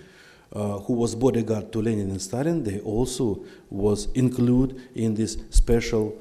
uh, 0.53 0.79
who 0.81 0.93
was 0.93 1.15
bodyguard 1.15 1.73
to 1.73 1.81
Lenin 1.81 2.11
and 2.11 2.21
Stalin, 2.21 2.63
they 2.63 2.79
also 2.81 3.43
was 3.71 4.07
included 4.13 4.81
in 4.95 5.15
this 5.15 5.39
special 5.51 6.17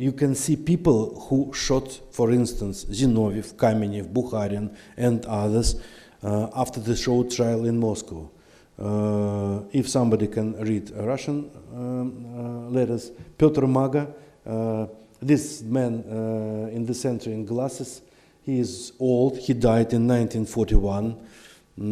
you 0.00 0.12
can 0.12 0.34
see 0.34 0.56
people 0.56 1.20
who 1.28 1.52
shot, 1.52 2.00
for 2.10 2.32
instance, 2.32 2.86
Zinoviev, 2.86 3.52
Kamenev, 3.54 4.10
Bukharin, 4.10 4.74
and 4.96 5.26
others 5.26 5.76
uh, 6.22 6.48
after 6.54 6.80
the 6.80 6.96
show 6.96 7.22
trial 7.24 7.66
in 7.66 7.78
Moscow. 7.78 8.30
Uh, 8.78 9.60
if 9.72 9.86
somebody 9.90 10.26
can 10.26 10.58
read 10.64 10.90
Russian 10.96 11.50
um, 11.74 12.24
uh, 12.34 12.70
letters, 12.70 13.10
Petr 13.36 13.66
Maggo, 13.66 14.10
uh, 14.46 14.86
this 15.20 15.60
man 15.60 16.02
uh, 16.08 16.74
in 16.74 16.86
the 16.86 16.94
center 16.94 17.28
in 17.28 17.44
glasses, 17.44 18.00
he 18.42 18.58
is 18.58 18.94
old, 18.98 19.36
he 19.36 19.52
died 19.52 19.92
in 19.92 20.08
1941, 20.08 21.14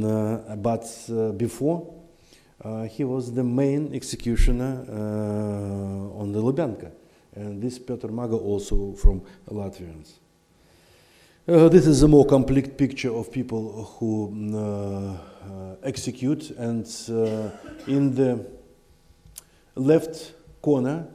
uh, 0.02 0.56
but 0.56 1.36
before 1.36 1.97
he 2.88 3.04
was 3.04 3.32
the 3.32 3.44
main 3.44 3.94
executioner 3.94 4.84
on 6.14 6.32
the 6.32 6.40
Lubyanka. 6.40 6.90
And 7.34 7.62
this 7.62 7.78
Petr 7.78 8.10
Maggo 8.10 8.40
also 8.40 8.92
from 8.94 9.22
Latvians. 9.48 10.14
Uh, 11.48 11.66
this 11.68 11.86
is 11.86 12.02
a 12.02 12.08
more 12.08 12.26
complete 12.26 12.76
picture 12.76 13.14
of 13.14 13.32
people 13.32 13.84
who 13.98 14.30
uh, 14.54 14.58
uh, 14.58 15.76
execute, 15.82 16.50
and 16.50 16.84
uh, 17.08 17.48
in 17.86 18.14
the 18.14 18.44
left 19.74 20.34
corner, 20.60 21.06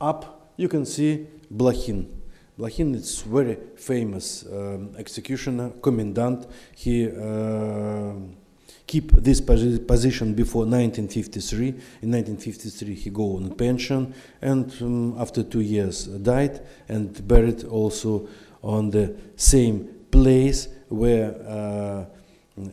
up, 0.00 0.52
you 0.58 0.68
can 0.68 0.84
see 0.84 1.26
Blokhin. 1.50 2.08
Blokhin 2.58 2.94
is 2.94 3.22
very 3.22 3.56
famous 3.76 4.44
um, 4.52 4.94
executioner, 4.98 5.70
commandant. 5.80 6.46
He 6.76 7.06
uh, 7.06 8.12
keep 8.88 9.12
this 9.12 9.40
position 9.40 10.34
before 10.34 10.62
1953. 10.62 11.68
In 12.02 12.10
1953, 12.10 12.94
he 12.94 13.10
go 13.10 13.36
on 13.36 13.54
pension, 13.54 14.14
and 14.40 14.74
um, 14.80 15.14
after 15.20 15.42
two 15.42 15.60
years 15.60 16.06
died 16.06 16.60
and 16.88 17.28
buried 17.28 17.64
also 17.64 18.26
on 18.62 18.90
the 18.90 19.14
same 19.36 19.88
place 20.10 20.68
where 20.88 21.34
uh, 21.46 22.04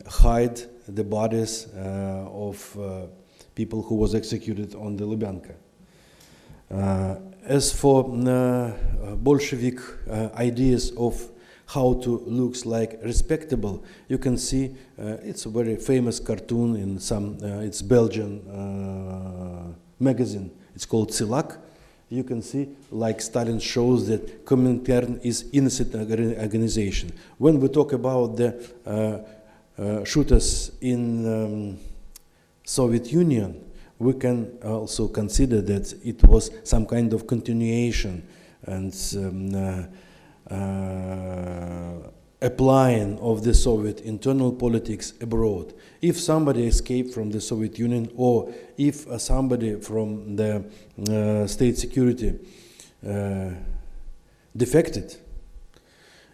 hide 0.08 0.58
the 0.88 1.04
bodies 1.04 1.68
uh, 1.76 2.26
of 2.32 2.78
uh, 2.78 3.06
people 3.54 3.82
who 3.82 3.96
was 3.96 4.14
executed 4.14 4.74
on 4.74 4.96
the 4.96 5.04
Lubyanka. 5.04 5.54
Uh, 6.70 7.16
as 7.44 7.72
for 7.72 8.10
uh, 8.26 8.72
Bolshevik 9.16 9.78
uh, 10.10 10.30
ideas 10.34 10.92
of 10.96 11.30
how 11.66 11.94
to 11.94 12.18
looks 12.26 12.64
like 12.64 13.00
respectable, 13.02 13.84
you 14.08 14.18
can 14.18 14.38
see 14.38 14.74
it's 14.98 15.46
a 15.46 15.48
very 15.48 15.76
famous 15.76 16.20
cartoon 16.20 16.76
in 16.76 16.98
some 16.98 17.38
it's 17.42 17.82
Belgian 17.82 19.74
magazine. 19.98 20.50
It's 20.74 20.86
called 20.86 21.10
Tsilak 21.10 21.58
you 22.08 22.22
can 22.22 22.40
see, 22.40 22.68
like 22.90 23.20
Stalin 23.20 23.58
shows 23.58 24.06
that 24.06 24.44
Comintern 24.44 25.20
is 25.24 25.46
innocent 25.52 25.94
organization. 25.94 27.12
When 27.38 27.58
we 27.58 27.68
talk 27.68 27.92
about 27.92 28.36
the 28.36 28.54
uh, 28.86 29.82
uh, 29.82 30.04
shooters 30.04 30.72
in 30.80 31.26
um, 31.26 31.78
Soviet 32.64 33.12
Union, 33.12 33.64
we 33.98 34.12
can 34.12 34.58
also 34.62 35.08
consider 35.08 35.60
that 35.62 35.92
it 36.04 36.22
was 36.24 36.50
some 36.64 36.86
kind 36.86 37.12
of 37.12 37.26
continuation 37.26 38.26
and 38.62 38.94
um, 39.16 39.54
uh, 39.54 39.58
uh 39.58 39.86
applying 42.40 43.18
of 43.18 43.42
the 43.42 43.54
Soviet 43.54 44.00
internal 44.00 44.52
politics 44.52 45.14
abroad. 45.20 45.72
If 46.00 46.20
somebody 46.20 46.66
escaped 46.66 47.12
from 47.12 47.30
the 47.30 47.40
Soviet 47.40 47.78
Union 47.78 48.10
or 48.16 48.52
if 48.76 49.06
uh, 49.08 49.18
somebody 49.18 49.80
from 49.80 50.36
the 50.36 50.64
uh, 51.10 51.46
state 51.46 51.78
security 51.78 52.38
uh, 53.06 53.50
defected, 54.56 55.16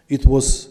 it 0.09 0.25
was 0.25 0.69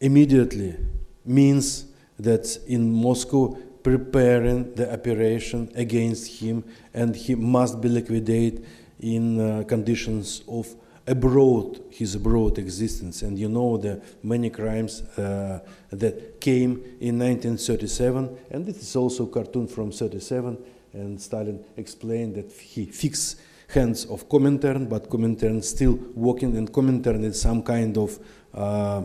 immediately 0.00 0.76
means 1.24 1.86
that 2.18 2.58
in 2.66 2.92
Moscow 2.92 3.56
preparing 3.82 4.74
the 4.74 4.92
operation 4.92 5.70
against 5.74 6.40
him 6.40 6.64
and 6.92 7.16
he 7.16 7.34
must 7.34 7.80
be 7.80 7.88
liquidated 7.88 8.66
in 8.98 9.40
uh, 9.40 9.64
conditions 9.64 10.42
of 10.46 10.74
abroad 11.10 11.80
his 11.90 12.14
abroad 12.14 12.58
existence. 12.58 13.22
And 13.22 13.38
you 13.38 13.48
know 13.48 13.76
the 13.76 14.00
many 14.22 14.48
crimes 14.48 15.02
uh, 15.18 15.60
that 15.90 16.40
came 16.40 16.70
in 17.00 17.18
1937 17.18 18.38
and 18.50 18.64
this 18.64 18.78
is 18.78 18.96
also 18.96 19.26
cartoon 19.26 19.66
from 19.66 19.90
37 19.90 20.56
and 20.92 21.20
Stalin 21.20 21.64
explained 21.76 22.36
that 22.36 22.50
he 22.52 22.86
fixed 22.86 23.40
hands 23.68 24.04
of 24.06 24.28
Comintern 24.28 24.88
but 24.88 25.10
Comintern 25.10 25.62
still 25.62 25.98
working. 26.14 26.56
And 26.56 26.72
Comintern 26.72 27.24
is 27.24 27.40
some 27.40 27.62
kind 27.62 27.98
of 27.98 28.18
uh, 28.54 29.04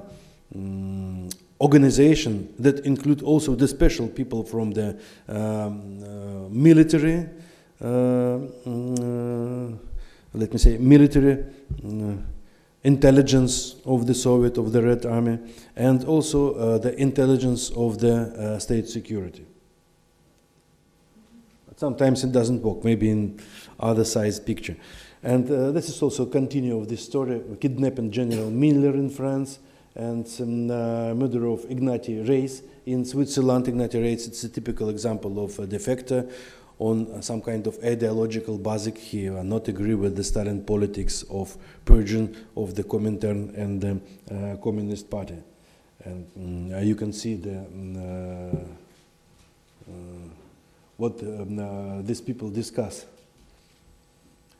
um, 0.54 1.30
organization 1.60 2.54
that 2.60 2.86
include 2.86 3.24
also 3.24 3.56
the 3.56 3.68
special 3.68 4.08
people 4.08 4.44
from 4.44 4.72
the 4.72 5.00
um, 5.28 6.04
uh, 6.04 6.50
military 6.50 7.28
uh, 7.82 7.86
mm, 7.86 9.78
let 10.36 10.52
me 10.52 10.60
say, 10.60 10.78
military 10.78 11.44
uh, 11.84 12.14
intelligence 12.84 13.76
of 13.86 14.06
the 14.06 14.14
Soviet, 14.14 14.58
of 14.58 14.72
the 14.72 14.82
Red 14.82 15.06
Army, 15.06 15.40
and 15.76 16.04
also 16.06 16.54
uh, 16.54 16.78
the 16.78 16.96
intelligence 17.00 17.72
of 17.72 18.00
the 18.00 18.16
uh, 18.16 18.60
state 18.60 18.88
security. 18.88 19.46
But 21.68 21.80
sometimes 21.80 22.24
it 22.24 22.32
doesn't 22.32 22.62
work, 22.62 22.84
maybe 22.84 23.10
in 23.10 23.40
other 23.80 24.06
size 24.06 24.40
picture. 24.40 24.78
And 25.24 25.50
uh, 25.50 25.72
this 25.72 25.90
is 25.90 26.02
also 26.02 26.28
a 26.28 26.30
continue 26.30 26.78
of 26.78 26.88
this 26.88 27.04
story, 27.04 27.42
kidnapping 27.60 28.12
General 28.12 28.52
Miller 28.52 28.94
in 28.94 29.10
France, 29.10 29.60
and 29.96 30.28
um, 30.40 30.68
murder 31.18 31.48
of 31.48 31.62
Ignatiy 31.62 32.28
Reis 32.28 32.62
in 32.86 33.06
Switzerland. 33.06 33.66
Ignatiy 33.66 34.04
Reis, 34.04 34.28
it's 34.28 34.44
a 34.44 34.50
typical 34.50 34.90
example 34.90 35.44
of 35.44 35.58
a 35.58 35.66
defector 35.66 36.30
on 36.80 37.22
some 37.22 37.42
kind 37.42 37.68
of 37.68 37.78
ideological 37.84 38.58
basic 38.58 38.98
here, 38.98 39.38
uh, 39.38 39.44
not 39.44 39.68
agree 39.68 39.96
with 39.96 40.16
the 40.16 40.24
Stalin 40.24 40.64
politics 40.64 41.24
of 41.30 41.58
purging 41.86 42.36
of 42.58 42.76
the 42.76 42.84
Comintern 42.84 43.58
and 43.58 43.82
the 43.82 44.00
uh, 44.34 44.58
Communist 44.58 45.10
Party. 45.10 45.38
And 46.04 46.28
um, 46.76 46.84
you 46.84 46.96
can 46.96 47.14
see 47.14 47.36
the 47.36 47.60
um, 47.60 48.78
uh, 49.88 49.92
what 50.98 51.22
um, 51.22 51.60
uh, 51.60 52.02
these 52.02 52.22
people 52.22 52.50
discuss. 52.50 53.06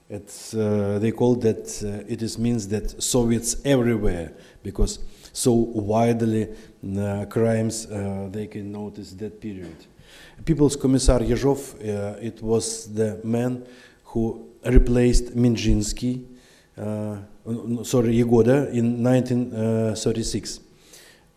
It's, 0.10 0.54
uh, 0.54 1.00
they 1.02 1.12
call 1.12 1.36
that 1.36 1.82
uh, 1.84 2.06
it 2.08 2.22
is 2.22 2.38
means 2.38 2.68
that 2.68 3.02
Soviets 3.02 3.56
everywhere 3.66 4.34
because 4.62 5.00
so 5.34 5.52
widely 5.52 6.50
crimes 7.30 7.88
they 7.88 8.48
can 8.48 8.72
notice 8.72 9.12
that 9.14 9.42
period. 9.42 9.76
People's 10.44 10.76
Commissar 10.76 11.22
Yezhov, 11.22 11.76
uh, 11.80 12.20
it 12.22 12.42
was 12.42 12.94
the 12.94 13.22
man 13.24 13.66
who 14.04 14.50
replaced 14.66 15.36
Menzhinsky, 15.36 16.26
uh, 16.78 17.18
sorry, 17.84 18.16
Yagoda 18.16 18.70
in 18.72 19.02
1936. 19.02 20.60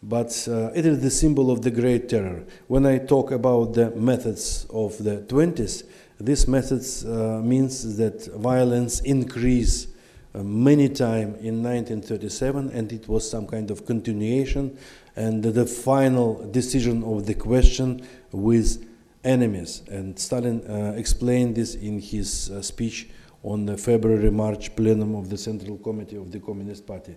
But 0.02 0.48
uh, 0.48 0.70
it 0.74 0.84
is 0.84 1.00
the 1.00 1.11
symbol 1.11 1.50
of 1.50 1.62
the 1.62 1.70
Great 1.70 2.08
Terror. 2.08 2.44
When 2.66 2.87
I 2.87 2.98
talk 2.98 3.30
about 3.30 3.74
the 3.74 3.90
methods 3.92 4.66
of 4.70 4.98
the 4.98 5.18
20s, 5.28 5.84
these 6.20 6.48
methods 6.48 7.04
means 7.04 7.96
that 7.96 8.26
violence 8.34 9.00
increased 9.00 9.88
many 10.34 10.88
times 10.88 11.38
in 11.40 11.62
1937 11.62 12.70
and 12.70 12.92
it 12.92 13.08
was 13.08 13.28
some 13.28 13.46
kind 13.46 13.70
of 13.70 13.87
continuation 13.87 14.76
and 15.16 15.42
the 15.42 15.66
final 15.66 16.48
decision 16.50 17.02
of 17.02 17.26
the 17.26 17.34
question 17.34 18.06
with 18.32 18.88
enemies. 19.24 19.83
And 19.90 20.18
Stalin 20.18 20.62
uh, 20.68 20.94
explained 20.96 21.57
this 21.57 21.74
in 21.74 22.00
his 22.00 22.50
uh, 22.50 22.62
speech 22.62 23.09
on 23.42 23.66
the 23.66 23.76
February 23.76 24.31
March 24.31 24.74
plenum 24.74 25.14
of 25.14 25.28
the 25.31 25.38
Central 25.38 25.76
Committee 25.78 26.16
of 26.16 26.31
the 26.31 26.40
Communist 26.40 26.87
Party. 26.87 27.16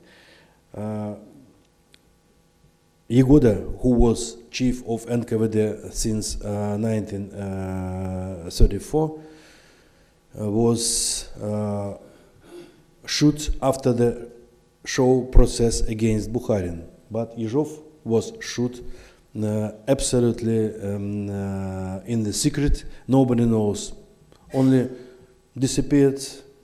Uh, 0.76 1.16
who 3.10 3.90
was 3.90 4.38
chief 4.52 4.82
of 4.88 5.06
NKVD 5.06 5.92
since 5.92 6.38
1934, 6.40 9.04
uh, 9.04 9.06
uh, 10.40 10.46
uh, 10.46 10.50
was 10.50 11.30
shot 13.06 13.50
after 13.62 13.92
the 13.92 14.30
show 14.86 15.24
process 15.24 15.82
against 15.82 16.32
Bukharin. 16.32 16.86
But 17.10 17.38
Yezhov 17.38 17.82
was 18.06 18.32
shot 18.40 18.80
uh, 18.80 18.84
absolutely 19.88 20.76
um, 20.82 21.30
uh, 21.30 22.00
in 22.06 22.24
the 22.24 22.34
secret. 22.34 22.86
Nobody 23.08 23.46
knows. 23.46 23.94
Only 24.54 24.89
disappeared 25.58 26.20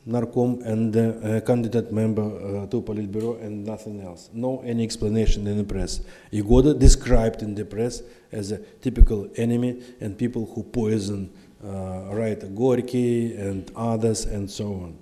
Narkom 0.08 0.62
and 0.63 0.95
uh, 0.95 1.41
candidate 1.41 1.91
member 1.91 2.23
uh, 2.23 2.65
to 2.67 2.82
Politburo 2.82 3.41
and 3.41 3.65
nothing 3.65 4.01
else. 4.01 4.30
No 4.34 4.62
any 4.62 4.84
explanation 4.84 5.45
in 5.47 5.58
the 5.58 5.63
press. 5.63 5.99
Yagoda 6.32 6.73
described 6.77 7.41
in 7.41 7.53
the 7.56 7.65
press 7.65 8.01
as 8.32 8.51
a 8.51 8.58
typical 8.58 9.30
enemy 9.36 9.82
and 9.99 10.17
people 10.17 10.45
who 10.53 10.63
poison 10.63 11.30
uh, 11.63 12.15
right 12.15 12.39
Gorky 12.56 13.36
and 13.36 13.69
others 13.75 14.25
and 14.25 14.49
so 14.49 14.67
on. 14.67 14.97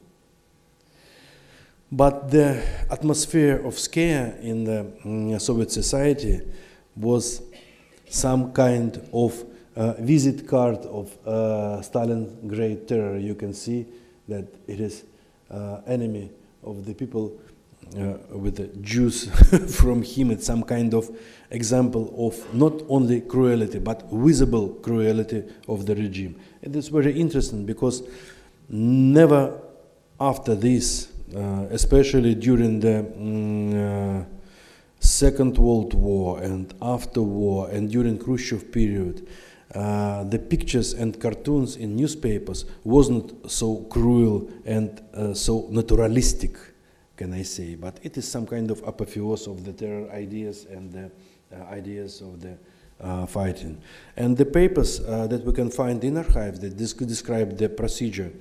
But 1.91 2.31
the 2.31 2.63
atmosphere 2.89 3.61
of 3.63 3.77
scare 3.77 4.37
in 4.41 4.63
the 4.63 4.91
mm, 5.05 5.39
Soviet 5.39 5.71
society 5.71 6.41
was 6.95 7.43
some 8.09 8.51
kind 8.53 9.01
of 9.13 9.43
uh, 9.75 9.93
visit 9.99 10.47
card 10.47 10.77
of 10.85 11.17
uh, 11.27 11.81
Stalin's 11.81 12.33
great 12.47 12.87
terror. 12.87 13.17
You 13.17 13.35
can 13.35 13.53
see 13.53 13.85
that 14.27 14.45
it 14.67 14.79
is 14.79 15.03
uh, 15.51 15.81
enemy 15.85 16.29
of 16.63 16.85
the 16.85 16.93
people 16.93 17.37
uh, 17.97 18.17
with 18.31 18.55
the 18.55 18.67
Jews 18.81 19.29
from 19.75 20.01
him. 20.01 20.31
It's 20.31 20.45
some 20.45 20.63
kind 20.63 20.93
of 20.93 21.09
example 21.51 22.13
of 22.17 22.53
not 22.53 22.73
only 22.89 23.21
cruelty 23.21 23.79
but 23.79 24.09
visible 24.11 24.69
cruelty 24.81 25.43
of 25.67 25.85
the 25.85 25.95
regime. 25.95 26.39
It 26.61 26.75
is 26.75 26.87
very 26.87 27.19
interesting 27.19 27.65
because 27.65 28.03
never 28.69 29.59
after 30.19 30.55
this, 30.55 31.09
uh, 31.35 31.67
especially 31.71 32.35
during 32.35 32.79
the 32.79 34.25
uh, 34.25 34.34
Second 35.05 35.59
World 35.59 35.93
War 35.93 36.41
and 36.41 36.73
after 36.81 37.21
war 37.21 37.69
and 37.69 37.91
during 37.91 38.17
Khrushchev 38.17 38.71
period, 38.71 39.27
uh, 39.75 40.23
the 40.23 40.39
pictures 40.39 40.93
and 40.93 41.19
cartoons 41.19 41.75
in 41.75 41.95
newspapers 41.95 42.65
wasn't 42.83 43.49
so 43.49 43.83
cruel 43.83 44.49
and 44.65 44.99
uh, 45.13 45.35
so 45.35 45.67
naturalistic, 45.69 46.57
can 47.15 47.33
I 47.33 47.43
say, 47.43 47.75
but 47.75 47.99
it 48.01 48.17
is 48.17 48.27
some 48.27 48.47
kind 48.47 48.71
of 48.71 48.81
apotheosis 48.81 49.45
of 49.45 49.63
the 49.63 49.73
terror 49.73 50.09
ideas 50.09 50.65
and 50.65 50.91
the 50.91 51.11
uh, 51.55 51.63
ideas 51.65 52.21
of 52.21 52.41
the 52.41 52.57
uh, 52.99 53.27
fighting. 53.27 53.79
And 54.17 54.35
the 54.35 54.45
papers 54.45 55.01
uh, 55.01 55.27
that 55.27 55.45
we 55.45 55.53
can 55.53 55.69
find 55.69 56.03
in 56.03 56.17
archives 56.17 56.59
that 56.61 56.77
describe 56.77 57.57
the 57.59 57.69
procedure, 57.69 58.31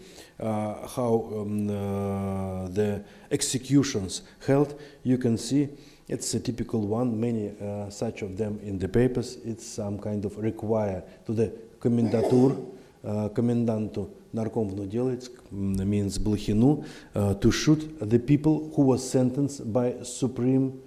uh, 0.41 0.89
how 0.89 1.31
um, 1.37 1.67
the 1.67 3.05
executions 3.31 4.23
held, 4.47 4.81
you 5.03 5.19
can 5.19 5.37
see 5.37 5.69
it's 6.07 6.35
a 6.35 6.41
typical 6.41 6.81
one, 6.81 7.19
many 7.19 7.53
uh, 7.61 7.89
such 7.89 8.23
of 8.23 8.37
them 8.37 8.61
in 8.63 8.79
the 8.79 8.89
papers. 8.89 9.39
It's 9.45 9.67
some 9.67 9.99
kind 9.99 10.25
of 10.25 10.37
require 10.37 11.03
to 11.27 11.33
the 11.33 11.53
commendatur, 11.81 12.63
uh, 13.05 13.29
commandant 13.29 13.97
Narkomvnu 14.35 14.89
Delitsk 14.89 15.31
mm, 15.53 15.87
means 15.87 16.19
Blachinu, 16.19 16.85
uh, 17.15 17.35
to 17.35 17.51
shoot 17.51 17.99
the 18.01 18.19
people 18.19 18.71
who 18.75 18.83
were 18.83 18.99
sentenced 18.99 19.73
by 19.73 19.95
Supreme 20.03 20.81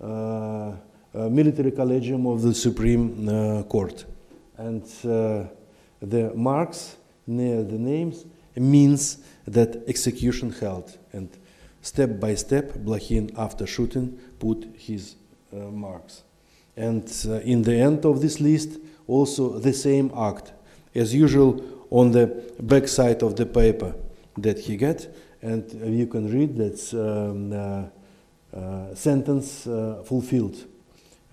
uh, 0.00 0.04
uh, 1.14 1.28
Military 1.28 1.70
Collegium 1.70 2.26
of 2.26 2.42
the 2.42 2.52
Supreme 2.52 3.28
uh, 3.28 3.62
Court. 3.64 4.04
And 4.56 4.82
uh, 5.04 5.44
the 6.00 6.32
marks 6.34 6.96
near 7.26 7.62
the 7.62 7.78
names 7.78 8.24
means 8.56 9.18
that 9.46 9.84
execution 9.86 10.50
held. 10.52 10.98
And 11.12 11.28
step 11.84 12.18
by 12.18 12.34
step, 12.34 12.72
Blokhin, 12.72 13.30
after 13.36 13.66
shooting, 13.66 14.18
put 14.38 14.66
his 14.74 15.16
uh, 15.52 15.56
marks. 15.56 16.22
And 16.76 17.06
uh, 17.28 17.34
in 17.40 17.60
the 17.62 17.74
end 17.74 18.06
of 18.06 18.22
this 18.22 18.40
list, 18.40 18.78
also 19.06 19.58
the 19.58 19.74
same 19.74 20.10
act, 20.16 20.54
as 20.94 21.14
usual, 21.14 21.62
on 21.90 22.12
the 22.12 22.26
back 22.58 22.88
side 22.88 23.22
of 23.22 23.36
the 23.36 23.44
paper 23.46 23.94
that 24.38 24.58
he 24.58 24.78
get, 24.78 25.14
and 25.42 25.70
you 25.94 26.06
can 26.06 26.32
read 26.32 26.56
that 26.56 26.94
um, 26.94 27.52
uh, 27.52 27.82
uh 28.56 28.94
sentence 28.94 29.66
uh, 29.66 30.02
fulfilled, 30.04 30.56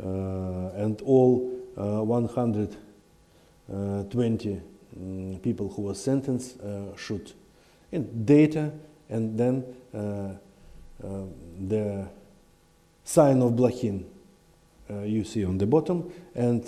uh, 0.04 0.72
and 0.76 1.02
all 1.04 1.50
120 1.76 4.62
um, 4.98 5.40
people 5.42 5.70
who 5.70 5.84
were 5.84 5.96
sentenced 5.96 6.60
should, 6.98 7.32
in 7.92 8.26
data, 8.26 8.74
and 9.10 9.40
then 9.40 9.64
the 9.94 12.08
sign 13.04 13.42
of 13.42 13.52
Blokhin 13.52 14.06
uh, 14.90 15.04
you 15.04 15.24
see 15.24 15.46
on 15.46 15.58
the 15.58 15.66
bottom, 15.66 16.12
and 16.36 16.64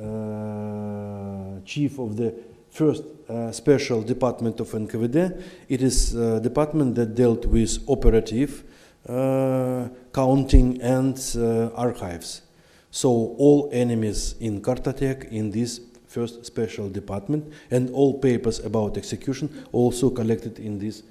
uh, 0.00 1.64
chief 1.64 1.98
of 1.98 2.16
the 2.16 2.34
first 2.70 3.04
uh, 3.28 3.52
special 3.52 4.02
department 4.02 4.60
of 4.60 4.70
NKVD. 4.70 5.42
It 5.68 5.82
is 5.82 6.14
a 6.14 6.40
department 6.40 6.94
that 6.96 7.14
dealt 7.14 7.46
with 7.46 7.78
operative 7.88 8.64
uh, 9.08 9.88
counting 10.12 10.80
and 10.82 11.18
uh, 11.36 11.70
archives. 11.74 12.42
So 12.90 13.10
all 13.10 13.70
enemies 13.72 14.34
in 14.40 14.62
Kartatek 14.62 15.30
in 15.30 15.50
this 15.50 15.80
first 16.06 16.44
special 16.44 16.88
department 16.88 17.52
and 17.70 17.90
all 17.90 18.18
papers 18.18 18.58
about 18.58 18.96
execution 18.96 19.64
also 19.70 20.10
collected 20.10 20.58
in 20.58 20.78
this 20.78 21.02
uh, 21.02 21.04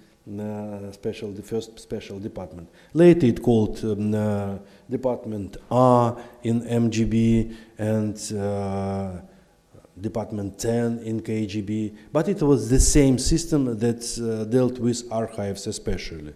special, 0.92 1.32
the 1.32 1.42
first 1.42 1.80
special 1.80 2.20
department. 2.20 2.70
Later 2.94 3.28
it 3.28 3.42
called 3.42 3.84
um, 3.84 4.14
uh, 4.14 4.58
Department 4.90 5.58
R 5.72 6.18
in 6.44 6.62
MGB 6.62 7.56
and 7.78 8.16
uh, 8.40 9.22
Department 10.00 10.58
10 10.60 11.00
in 11.00 11.22
KGB, 11.22 11.96
but 12.12 12.28
it 12.30 12.42
was 12.42 12.70
the 12.70 12.80
same 12.80 13.18
system 13.18 13.78
that 13.80 14.02
uh, 14.20 14.46
dealt 14.46 14.80
with 14.80 15.04
archives 15.12 15.68
especially. 15.68 16.34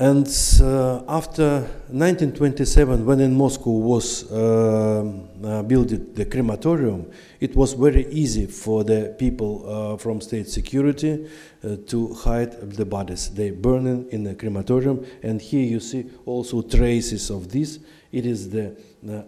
And 0.00 0.26
uh, 0.62 1.02
after 1.08 1.60
1927, 1.88 3.04
when 3.04 3.20
in 3.20 3.36
Moscow 3.36 3.72
was 3.72 4.32
uh, 4.32 5.04
uh, 5.44 5.62
built 5.64 6.14
the 6.14 6.24
crematorium, 6.24 7.10
it 7.38 7.54
was 7.54 7.74
very 7.74 8.06
easy 8.06 8.46
for 8.46 8.82
the 8.82 9.14
people 9.18 9.62
uh, 9.68 9.98
from 9.98 10.22
state 10.22 10.48
security 10.48 11.28
uh, 11.62 11.76
to 11.88 12.14
hide 12.14 12.52
the 12.70 12.86
bodies. 12.86 13.28
They 13.28 13.50
burn 13.50 14.08
in 14.10 14.24
the 14.24 14.34
crematorium, 14.34 15.04
and 15.22 15.38
here 15.38 15.66
you 15.66 15.80
see 15.80 16.06
also 16.24 16.62
traces 16.62 17.28
of 17.28 17.52
this. 17.52 17.78
It 18.10 18.24
is 18.24 18.48
the 18.48 18.74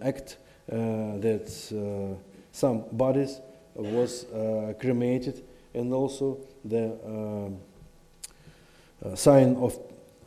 act 0.01 0.39
uh, 0.73 1.19
that 1.19 1.51
some 2.51 2.85
bodies 2.93 3.43
was 3.75 4.25
cremated, 4.81 5.45
and 5.75 5.93
also 5.93 6.39
the 6.65 6.97
sign 9.15 9.57
of 9.57 9.79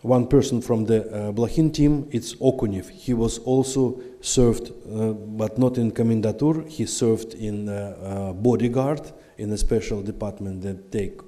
one 0.06 0.28
person 0.28 0.62
from 0.62 0.86
the 0.86 1.02
uh, 1.02 1.32
Blokhin 1.32 1.74
team, 1.74 2.08
it's 2.12 2.36
Okunev. 2.36 2.90
He 2.90 3.14
was 3.14 3.40
also 3.40 4.00
served, 4.22 4.70
uh, 4.70 5.14
but 5.14 5.58
not 5.58 5.78
in 5.78 5.92
Komendatur. 5.92 6.70
He 6.70 6.86
served 6.86 7.34
in 7.34 7.68
uh, 7.68 7.74
uh, 7.74 8.34
bodyguard 8.34 9.02
in 9.38 9.52
a 9.52 9.58
special 9.58 10.04
department 10.04 10.62
that 10.62 10.92
take 10.92 11.20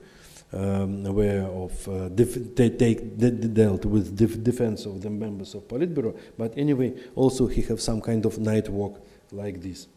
um, 0.54 1.06
aware 1.06 1.44
of 1.44 1.88
uh, 1.90 2.10
they 2.10 2.70
take 2.70 3.18
dealt 3.18 3.84
with 3.86 4.16
def 4.16 4.42
defense 4.44 4.86
of 4.86 5.02
the 5.02 5.10
members 5.10 5.56
of 5.56 5.68
Politburo. 5.68 6.16
But 6.38 6.54
anyway, 6.56 6.94
also 7.16 7.48
he 7.48 7.64
have 7.64 7.82
some 7.82 8.00
kind 8.00 8.26
of 8.26 8.38
night 8.38 8.70
walk 8.70 9.04
like 9.32 9.60
this. 9.60 9.88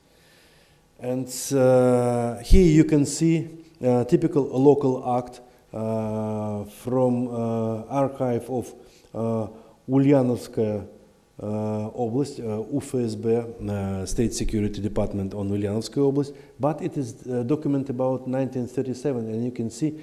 And 0.98 1.28
uh, 1.52 2.38
here 2.38 2.66
you 2.66 2.84
can 2.84 3.04
see 3.06 3.48
a 3.80 4.04
typical 4.04 4.42
local 4.42 5.16
act 5.18 5.38
uh, 5.38 5.42
from 5.71 7.27
uh, 7.27 7.83
archive 7.89 8.49
of 8.49 8.73
uh, 9.13 9.47
Ulyanovskaya 9.89 10.87
область, 11.37 12.39
UFSB, 12.39 14.07
State 14.07 14.33
Security 14.33 14.81
Department 14.81 15.33
on 15.33 15.49
Ulyanovskaya 15.49 16.03
область, 16.03 16.33
but 16.59 16.81
it 16.81 16.95
is 16.97 17.27
a 17.27 17.43
document 17.43 17.89
about 17.89 18.25
1937 18.27 19.27
and 19.27 19.43
you 19.43 19.51
can 19.51 19.69
see 19.69 19.99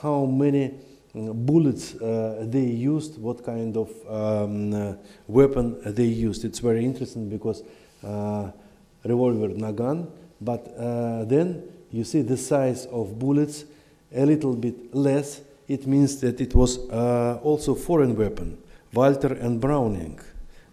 how 0.00 0.24
many 0.24 0.74
bullets 1.14 1.94
uh, 1.96 2.44
they 2.48 2.66
used, 2.66 3.18
what 3.20 3.44
kind 3.44 3.76
of 3.76 3.90
um, 4.08 4.72
uh, 4.74 4.92
weapon 5.26 5.76
they 5.84 6.04
used. 6.04 6.44
It's 6.44 6.60
very 6.60 6.84
interesting 6.84 7.28
because 7.28 7.62
uh, 8.04 8.50
revolver 9.02 9.48
Nagant, 9.48 10.08
but 10.40 10.76
then 11.28 11.64
you 11.90 12.04
see 12.04 12.22
the 12.22 12.36
size 12.36 12.86
of 12.86 13.18
bullets 13.18 13.64
a 14.15 14.25
little 14.25 14.55
bit 14.55 14.93
less, 14.93 15.41
it 15.67 15.87
means 15.87 16.19
that 16.21 16.41
it 16.41 16.53
was 16.53 16.77
uh, 16.89 17.39
also 17.43 17.75
foreign 17.75 18.15
weapon, 18.15 18.57
Walther 18.93 19.33
and 19.33 19.59
Browning. 19.61 20.19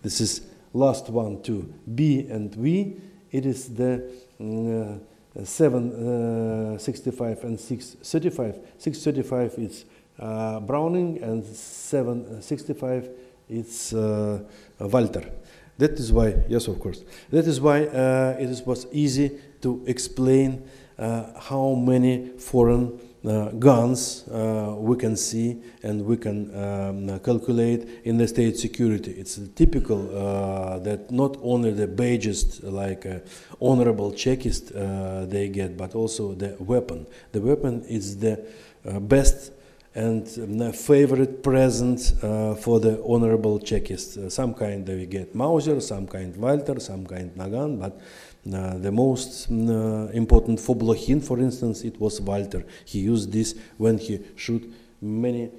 This 0.02 0.20
is 0.20 0.42
last 0.72 1.08
one 1.08 1.42
too, 1.42 1.72
B 1.94 2.26
and 2.28 2.54
V. 2.54 2.96
It 3.30 3.46
is 3.46 3.68
the 3.74 4.10
mm, 4.40 5.00
uh, 5.38 5.44
765 5.44 7.20
uh, 7.44 7.46
and 7.46 7.60
635. 7.60 8.58
635 8.78 9.58
is 9.58 9.84
uh, 10.18 10.60
Browning 10.60 11.22
and 11.22 11.44
765 11.44 13.08
it's 13.48 13.92
uh, 13.92 14.40
Walther. 14.78 15.30
That 15.78 15.92
is 15.92 16.12
why, 16.12 16.34
yes, 16.48 16.66
of 16.66 16.78
course. 16.80 17.02
That 17.30 17.46
is 17.46 17.60
why 17.60 17.86
uh, 17.86 18.36
it 18.38 18.66
was 18.66 18.86
easy 18.92 19.38
to 19.62 19.82
explain 19.86 20.68
how 20.98 21.74
many 21.74 22.30
foreign 22.38 22.98
uh, 22.98 23.07
guns 23.58 24.26
uh, 24.28 24.74
we 24.76 24.96
can 24.96 25.16
see 25.16 25.60
and 25.82 26.04
we 26.04 26.16
can 26.16 26.54
um, 26.54 27.18
calculate 27.20 27.88
in 28.04 28.16
the 28.16 28.26
state 28.26 28.56
security. 28.56 29.12
It's 29.12 29.38
typical 29.54 30.00
uh, 30.16 30.78
that 30.80 31.10
not 31.10 31.36
only 31.42 31.72
the 31.72 31.86
badges 31.86 32.62
like 32.62 33.06
uh, 33.06 33.18
honorable 33.60 34.12
Chekists 34.12 34.74
uh, 34.74 35.26
they 35.26 35.48
get, 35.48 35.76
but 35.76 35.94
also 35.94 36.34
the 36.34 36.56
weapon. 36.58 37.06
The 37.32 37.40
weapon 37.40 37.84
is 37.88 38.18
the 38.18 38.44
uh, 38.86 39.00
best 39.00 39.52
and 39.94 40.28
um, 40.38 40.72
favorite 40.72 41.42
present 41.42 42.12
uh, 42.22 42.54
for 42.54 42.78
the 42.78 43.02
honorable 43.04 43.58
Chekist. 43.58 44.16
Uh, 44.16 44.30
some 44.30 44.54
kind 44.54 44.86
we 44.86 45.06
get 45.06 45.34
Mauser, 45.34 45.80
some 45.80 46.06
kind 46.06 46.36
Walther, 46.36 46.78
some 46.78 47.04
kind 47.06 47.34
Nagant, 47.34 47.80
but 47.80 47.92
uh, 47.92 48.00
the 48.44 48.90
most 48.92 49.50
uh, 49.50 50.08
important 50.12 50.60
for 50.60 50.76
Blokhin, 50.76 51.22
for 51.22 51.38
instance, 51.38 51.82
it 51.82 52.00
was 52.00 52.20
Walther. 52.20 52.64
He 52.84 53.00
used 53.00 53.32
this 53.32 53.54
when 53.76 53.98
he 53.98 54.20
shot 54.36 54.62
many 55.00 55.50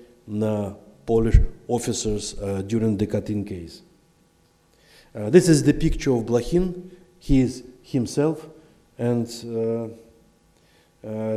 uh, 0.42 0.74
Polish 1.06 1.40
officers 1.68 2.40
uh, 2.40 2.62
during 2.62 2.98
the 2.98 3.08
Katyn 3.08 3.46
case. 3.46 3.82
Uh, 5.14 5.30
this 5.30 5.50
is 5.50 5.64
the 5.64 5.74
picture 5.74 6.14
of 6.14 6.24
Blokhin. 6.24 6.92
He 7.20 7.42
is 7.42 7.64
himself, 7.82 8.48
and 8.98 9.28
uh, 9.28 9.90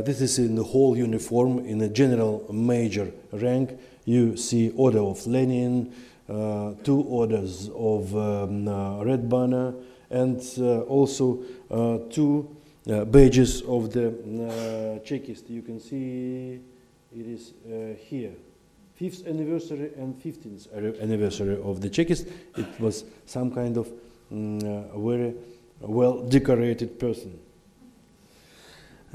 this 0.01 0.21
is 0.21 0.39
in 0.39 0.55
the 0.55 0.63
whole 0.63 0.97
uniform 0.97 1.59
in 1.59 1.81
a 1.81 1.89
general 1.89 2.45
major 2.53 3.11
rank. 3.31 3.77
You 4.05 4.37
see 4.37 4.71
Order 4.75 4.99
of 4.99 5.25
Lenin, 5.25 5.93
uh, 6.29 6.73
two 6.83 7.01
orders 7.01 7.69
of 7.75 8.15
um, 8.15 8.67
uh, 8.67 9.03
Red 9.03 9.29
Banner, 9.29 9.73
and 10.13 10.39
uh, 10.59 10.81
also 10.81 11.43
uh, 11.71 11.97
two 12.09 12.55
uh, 12.87 13.03
badges 13.05 13.61
of 13.63 13.91
the 13.91 15.01
Chekist. 15.03 15.49
You 15.49 15.63
can 15.63 15.79
see 15.79 16.59
it 17.15 17.27
is 17.27 17.53
here. 17.99 18.31
Fifth 18.93 19.27
anniversary 19.27 19.91
and 19.97 20.15
15th 20.15 21.01
anniversary 21.01 21.59
of 21.63 21.81
the 21.81 21.89
Chekist. 21.89 22.27
It 22.55 22.79
was 22.79 23.05
some 23.25 23.51
kind 23.51 23.75
of 23.77 23.91
um, 24.31 24.59
very 24.95 25.33
well 25.81 26.21
decorated 26.21 26.99
person. 26.99 27.39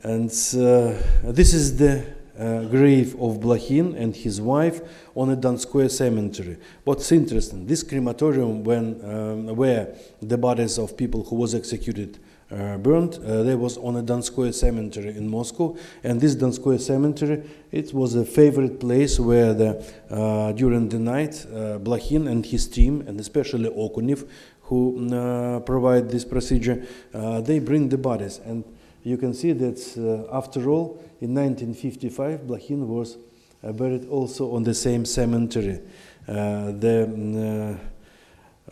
And 0.02 0.30
uh, 0.30 0.94
this 1.32 1.54
is 1.54 1.76
the 1.76 2.04
uh, 2.38 2.62
grave 2.64 3.14
of 3.14 3.40
Blokhin 3.40 3.96
and 3.96 4.14
his 4.14 4.40
wife 4.40 4.80
on 5.14 5.30
a 5.30 5.36
Donskoye 5.36 5.90
cemetery. 5.90 6.56
What's 6.84 7.10
interesting, 7.12 7.66
this 7.66 7.82
crematorium 7.82 8.64
when, 8.64 9.00
um, 9.04 9.56
where 9.56 9.94
the 10.22 10.38
bodies 10.38 10.78
of 10.78 10.96
people 10.96 11.24
who 11.24 11.36
was 11.36 11.54
executed 11.54 12.18
uh, 12.50 12.78
burned, 12.78 13.18
uh, 13.26 13.42
there 13.42 13.58
was 13.58 13.76
on 13.76 13.96
a 13.96 14.02
Donskoye 14.02 14.54
cemetery 14.54 15.08
in 15.08 15.28
Moscow. 15.28 15.76
And 16.02 16.20
this 16.20 16.34
Donskoye 16.34 16.80
cemetery, 16.80 17.42
it 17.70 17.92
was 17.92 18.14
a 18.14 18.24
favorite 18.24 18.80
place 18.80 19.20
where 19.20 19.52
the, 19.52 19.84
uh, 20.10 20.52
during 20.52 20.88
the 20.88 20.98
night, 20.98 21.46
uh, 21.52 21.78
and 21.78 22.46
his 22.46 22.66
team, 22.66 23.04
and 23.06 23.20
especially 23.20 23.68
Okuniv, 23.68 24.26
who 24.62 25.14
uh, 25.14 25.60
provide 25.60 26.10
this 26.10 26.24
procedure, 26.24 26.86
uh, 27.12 27.40
they 27.40 27.58
bring 27.58 27.88
the 27.88 27.98
bodies. 27.98 28.40
And 28.44 28.64
you 29.04 29.16
can 29.16 29.34
see 29.34 29.52
that 29.52 30.28
uh, 30.30 30.36
after 30.36 30.68
all, 30.68 31.02
in 31.20 31.34
1955, 31.34 32.40
Blokhin 32.40 32.86
was 32.86 33.16
uh, 33.62 33.72
buried 33.72 34.08
also 34.08 34.54
on 34.54 34.62
the 34.62 34.74
same 34.74 35.04
cemetery. 35.04 35.80
Uh, 36.28 36.72
the 36.72 37.08
mm, 37.08 37.78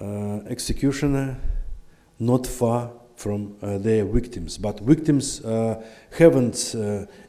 uh, 0.01 0.05
uh, 0.05 0.41
executioner 0.49 1.37
not 2.19 2.47
far 2.47 2.91
from 3.17 3.57
uh, 3.63 3.79
their 3.79 4.05
victims, 4.05 4.59
but 4.59 4.79
victims 4.81 5.41
haven't 6.19 6.75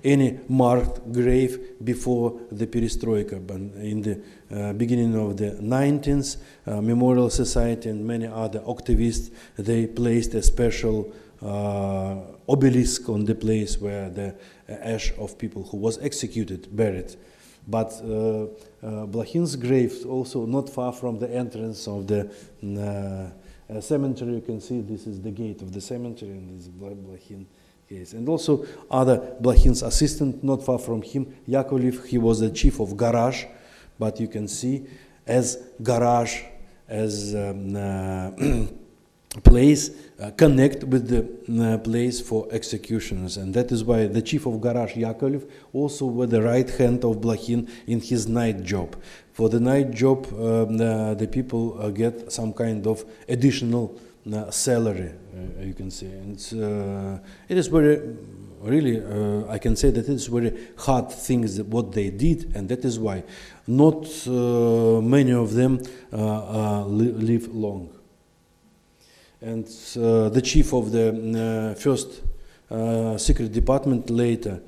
any 0.03 0.37
marked 0.49 1.13
grave 1.13 1.77
before 1.81 2.41
the 2.51 2.67
perestroika. 2.67 3.39
But 3.39 3.55
in 3.81 4.01
the 4.01 4.73
beginning 4.73 5.15
of 5.15 5.37
the 5.37 5.51
19th, 5.61 6.37
Memorial 6.65 7.29
Society 7.29 7.89
and 7.89 8.05
many 8.05 8.27
other 8.27 8.59
activists 8.59 9.31
they 9.57 9.87
placed 9.87 10.33
a 10.33 10.43
special 10.43 11.09
uh, 11.09 11.26
obelisk 11.41 13.09
on 13.09 13.25
the 13.25 13.35
place 13.35 13.79
where 13.79 14.09
the 14.09 14.35
ash 14.67 15.13
of 15.17 15.37
people 15.37 15.63
who 15.63 15.77
was 15.77 15.97
executed 15.99 16.75
buried. 16.75 17.15
But 17.67 17.91
uh, 18.01 18.43
uh, 18.43 19.05
Blokhin's 19.05 19.55
grave 19.57 20.05
also 20.05 20.45
not 20.45 20.69
far 20.69 20.93
from 20.93 21.19
the 21.19 21.29
entrance 21.29 21.87
of 21.87 22.07
the 22.07 22.31
uh, 22.63 23.81
cemetery. 23.81 24.35
You 24.35 24.41
can 24.41 24.61
see 24.61 24.79
this 24.81 25.05
is 25.05 25.21
the 25.21 25.31
gate 25.31 25.61
of 25.61 25.73
the 25.73 25.81
cemetery, 25.81 26.31
and 26.31 26.57
this 26.57 26.67
is 26.67 26.69
Blokhin 26.69 27.45
case. 27.89 28.13
And 28.13 28.27
also 28.29 28.65
other 28.89 29.35
Blokhin's 29.41 29.83
assistant, 29.83 30.43
not 30.43 30.63
far 30.63 30.79
from 30.79 31.01
him, 31.01 31.35
Yakovlev, 31.47 32.05
he 32.07 32.17
was 32.17 32.39
the 32.39 32.49
chief 32.49 32.79
of 32.79 32.95
garage, 32.95 33.45
but 33.99 34.19
you 34.19 34.27
can 34.29 34.47
see 34.47 34.85
as 35.25 35.57
garage, 35.83 36.41
as 36.87 37.35
um, 37.35 37.75
uh, 37.75 38.31
place 39.43 39.91
uh, 40.19 40.31
connect 40.31 40.83
with 40.83 41.07
the 41.09 41.73
uh, 41.73 41.77
place 41.77 42.19
for 42.19 42.47
executions 42.51 43.37
and 43.37 43.53
that 43.53 43.71
is 43.71 43.83
why 43.83 44.07
the 44.07 44.21
chief 44.21 44.45
of 44.45 44.59
garage 44.61 44.93
Yakovlev 44.95 45.49
also 45.73 46.05
was 46.05 46.29
the 46.29 46.41
right 46.41 46.69
hand 46.69 47.03
of 47.03 47.17
Blokhin 47.17 47.69
in 47.85 47.99
his 47.99 48.27
night 48.27 48.63
job. 48.63 48.95
For 49.33 49.49
the 49.49 49.59
night 49.59 49.91
job 49.91 50.25
um, 50.33 50.81
uh, 50.81 51.13
the 51.13 51.27
people 51.27 51.79
uh, 51.79 51.89
get 51.89 52.31
some 52.31 52.53
kind 52.53 52.87
of 52.87 53.05
additional 53.29 53.99
uh, 54.33 54.49
salary 54.49 55.11
uh, 55.11 55.61
you 55.61 55.73
can 55.73 55.91
see 55.91 56.07
and 56.07 56.37
it 57.47 57.57
is 57.57 57.67
very 57.67 58.01
really 58.61 58.97
I 59.47 59.59
can 59.59 59.75
say 59.75 59.91
that 59.91 60.09
it's 60.09 60.25
very 60.25 60.51
hard 60.77 61.11
things 61.11 61.61
what 61.61 61.91
they 61.91 62.09
did 62.09 62.55
and 62.55 62.67
that 62.69 62.83
is 62.83 62.97
why 62.97 63.23
not 63.67 64.07
many 64.27 65.31
of 65.31 65.53
them 65.53 65.79
live 66.11 67.53
long 67.53 67.96
and 69.41 69.65
uh, 69.97 70.29
the 70.29 70.41
chief 70.41 70.73
of 70.73 70.91
the 70.91 71.09
uh, 71.09 71.75
first 71.75 72.21
uh, 72.69 73.17
secret 73.17 73.51
department 73.51 74.09
later 74.09 74.61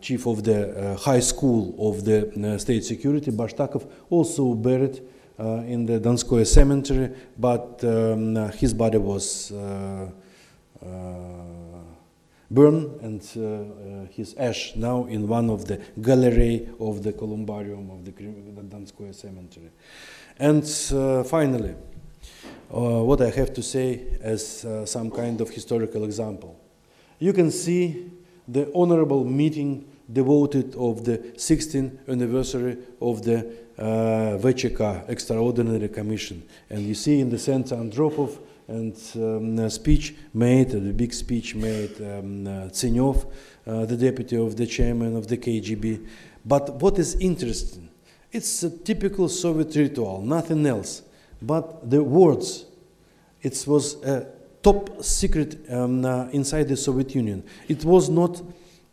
chief 0.00 0.26
of 0.26 0.42
the 0.42 0.96
high 1.00 1.20
school 1.20 1.74
of 1.78 2.04
the 2.04 2.58
state 2.58 2.84
security 2.84 3.30
Bashtakov 3.30 3.88
also 4.08 4.54
buried 4.54 5.00
in 5.38 5.84
the 5.84 6.00
Donskoye 6.00 6.46
cemetery 6.46 7.10
but 7.38 7.82
um, 7.84 8.36
his 8.52 8.72
body 8.72 8.98
was 8.98 9.52
burned 12.52 13.00
and 13.00 13.22
uh, 13.36 13.40
uh, 13.40 14.06
his 14.10 14.34
ash 14.34 14.76
now 14.76 15.04
in 15.06 15.26
one 15.26 15.48
of 15.50 15.66
the 15.66 15.80
gallery 16.00 16.68
of 16.78 17.02
the 17.02 17.12
columbarium 17.12 17.90
of 17.90 18.04
the, 18.04 18.12
Donskoye 18.12 19.14
cemetery. 19.14 19.70
And 20.38 20.64
uh, 20.92 21.24
finally, 21.24 21.74
what 22.80 23.20
I 23.20 23.30
have 23.30 23.52
to 23.54 23.62
say 23.62 24.00
as 24.20 24.64
uh, 24.64 24.86
some 24.86 25.10
kind 25.10 25.40
of 25.40 25.50
historical 25.50 26.04
example. 26.04 26.58
You 27.18 27.32
can 27.32 27.50
see 27.50 28.10
the 28.48 28.70
honorable 28.74 29.24
meeting 29.24 29.86
devoted 30.10 30.74
of 30.76 31.04
the 31.04 31.18
16th 31.18 32.08
anniversary 32.08 32.78
of 33.00 33.22
the 33.22 33.38
uh, 33.78 34.38
VCK 34.38 35.08
Extraordinary 35.08 35.88
Commission. 35.88 36.42
And 36.70 36.80
you 36.86 36.94
see 36.94 37.20
in 37.20 37.30
the 37.30 37.38
center 37.38 37.76
Andropov 37.76 38.38
and 38.68 38.96
um, 39.16 39.58
a 39.58 39.70
speech 39.70 40.14
made, 40.32 40.70
the 40.70 40.92
big 40.92 41.12
speech 41.12 41.54
made 41.54 42.00
um, 42.00 42.46
uh, 42.46 42.68
uh, 43.66 43.86
the 43.86 43.96
deputy 43.96 44.36
of 44.36 44.56
the 44.56 44.66
chairman 44.66 45.16
of 45.16 45.28
the 45.28 45.36
KGB. 45.36 46.06
But 46.44 46.74
what 46.74 46.98
is 46.98 47.14
interesting, 47.16 47.88
it's 48.30 48.62
a 48.62 48.70
typical 48.70 49.28
Soviet 49.28 49.74
ritual, 49.76 50.22
nothing 50.22 50.64
else. 50.66 51.02
But 51.42 51.90
the 51.90 52.02
words, 52.02 52.66
it 53.42 53.64
was 53.66 54.02
a 54.04 54.26
top 54.62 55.02
secret 55.02 55.58
um, 55.70 56.04
uh, 56.04 56.28
inside 56.28 56.68
the 56.68 56.76
Soviet 56.76 57.14
Union. 57.14 57.42
It 57.68 57.84
was 57.84 58.08
not 58.08 58.40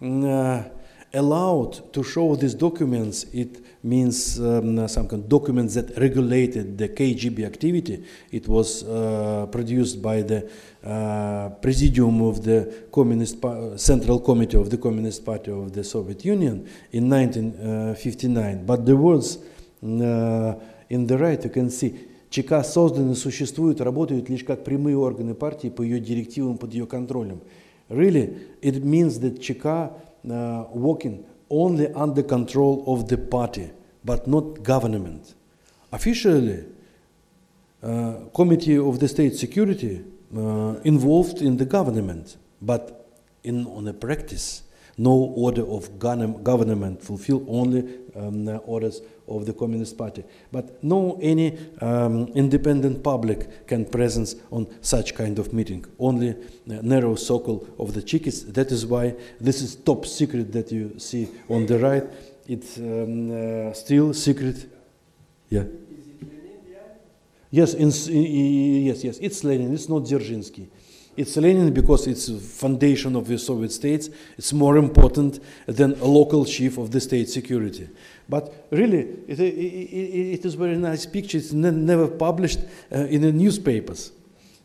mm, 0.01 0.25
uh, 0.25 0.69
allowed 1.13 1.93
to 1.93 2.03
show 2.03 2.35
these 2.35 2.53
documents. 2.55 3.25
It 3.33 3.63
means 3.83 4.39
um, 4.39 4.87
some 4.87 5.07
kind 5.07 5.23
of 5.23 5.29
documents 5.29 5.75
that 5.75 5.97
regulated 5.97 6.77
the 6.77 6.89
KGB 6.89 7.45
activity. 7.45 8.03
It 8.31 8.47
was 8.47 8.83
uh, 8.83 9.47
produced 9.51 10.01
by 10.01 10.21
the 10.21 10.49
uh, 10.83 11.49
Presidium 11.61 12.21
of 12.21 12.43
the 12.43 12.85
Communist 12.91 13.41
pa 13.41 13.77
Central 13.77 14.19
Committee 14.19 14.57
of 14.57 14.69
the 14.69 14.77
Communist 14.77 15.23
Party 15.23 15.51
of 15.51 15.71
the 15.71 15.83
Soviet 15.83 16.25
Union 16.25 16.67
in 16.91 17.09
1959. 17.09 18.65
But 18.65 18.85
the 18.85 18.95
words 18.95 19.37
mm, 19.83 20.01
uh, 20.01 20.59
in 20.89 21.05
the 21.05 21.17
right, 21.17 21.43
you 21.43 21.49
can 21.51 21.69
see 21.69 22.08
ЧК 22.29 22.63
созданы, 22.63 23.15
существуют, 23.15 23.81
работают 23.81 24.29
лишь 24.29 24.43
как 24.43 24.63
прямые 24.63 24.97
органы 24.97 25.33
партии 25.33 25.69
по 25.69 25.81
ее 25.81 25.99
директивам, 25.99 26.57
под 26.57 26.73
ее 26.73 26.85
контролем. 26.85 27.41
Really, 27.89 28.37
it 28.61 28.83
means 28.83 29.19
that 29.19 29.39
ЧК 29.41 29.93
uh, 30.23 30.71
working 30.73 31.25
only 31.49 31.91
under 31.93 32.21
control 32.21 32.83
of 32.85 33.07
the 33.07 33.17
party, 33.17 33.71
but 34.03 34.27
not 34.27 34.61
government. 34.61 35.33
Officially, 35.91 36.65
uh, 37.81 38.13
Committee 38.33 38.77
of 38.77 38.99
the 38.99 39.07
State 39.07 39.35
Security 39.35 40.03
uh, 40.35 40.75
involved 40.83 41.41
in 41.41 41.57
the 41.57 41.65
government, 41.65 42.37
but 42.61 43.07
in 43.43 43.65
on 43.65 43.87
a 43.87 43.93
practice, 43.93 44.61
no 44.97 45.11
order 45.11 45.63
of 45.63 45.97
govern- 45.97 46.43
government, 46.43 47.01
fulfill 47.01 47.43
only 47.47 47.85
um, 48.15 48.47
uh, 48.47 48.57
orders 48.67 49.01
of 49.29 49.45
the 49.45 49.53
Communist 49.53 49.97
Party. 49.97 50.23
But 50.51 50.83
no 50.83 51.17
any 51.21 51.57
um, 51.81 52.27
independent 52.35 53.03
public 53.03 53.67
can 53.67 53.85
presence 53.85 54.35
on 54.51 54.67
such 54.81 55.15
kind 55.15 55.39
of 55.39 55.53
meeting. 55.53 55.85
Only 55.99 56.31
uh, 56.31 56.35
narrow 56.65 57.15
circle 57.15 57.67
of 57.77 57.93
the 57.93 58.01
Chekis. 58.01 58.53
That 58.53 58.71
is 58.71 58.85
why 58.85 59.15
this 59.39 59.61
is 59.61 59.75
top 59.75 60.05
secret 60.05 60.51
that 60.51 60.71
you 60.71 60.99
see 60.99 61.29
on 61.49 61.65
the 61.65 61.79
right. 61.79 62.03
It's 62.47 62.77
um, 62.77 63.69
uh, 63.69 63.73
still 63.73 64.13
secret. 64.13 64.69
Yeah. 65.49 65.63
Yes, 67.51 67.73
in, 67.73 67.89
yes, 68.85 69.03
yes. 69.03 69.17
It's 69.19 69.43
Lenin. 69.43 69.73
It's 69.73 69.89
not 69.89 70.03
Dzerzhinsky. 70.03 70.67
It's 71.17 71.35
Lenin 71.35 71.73
because 71.73 72.07
it's 72.07 72.29
foundation 72.59 73.15
of 73.15 73.27
the 73.27 73.37
Soviet 73.37 73.71
states. 73.71 74.09
It's 74.37 74.53
more 74.53 74.77
important 74.77 75.39
than 75.65 75.99
a 75.99 76.05
local 76.05 76.45
chief 76.45 76.77
of 76.77 76.91
the 76.91 77.01
state 77.01 77.29
security. 77.29 77.89
But 78.29 78.67
really, 78.69 79.07
it, 79.27 79.39
it, 79.39 80.39
it 80.39 80.45
is 80.45 80.53
very 80.53 80.77
nice 80.77 81.07
picture. 81.07 81.39
It's 81.39 81.51
ne 81.51 81.71
never 81.71 82.07
published 82.07 82.59
uh, 82.93 82.99
in 82.99 83.21
the 83.21 83.31
newspapers. 83.31 84.11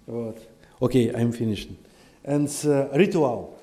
But, 0.07 0.37
okay, 0.83 1.11
I'm 1.15 1.33
finished. 1.33 1.71
And 2.25 2.49
uh, 2.67 2.89
ritual. 2.91 3.54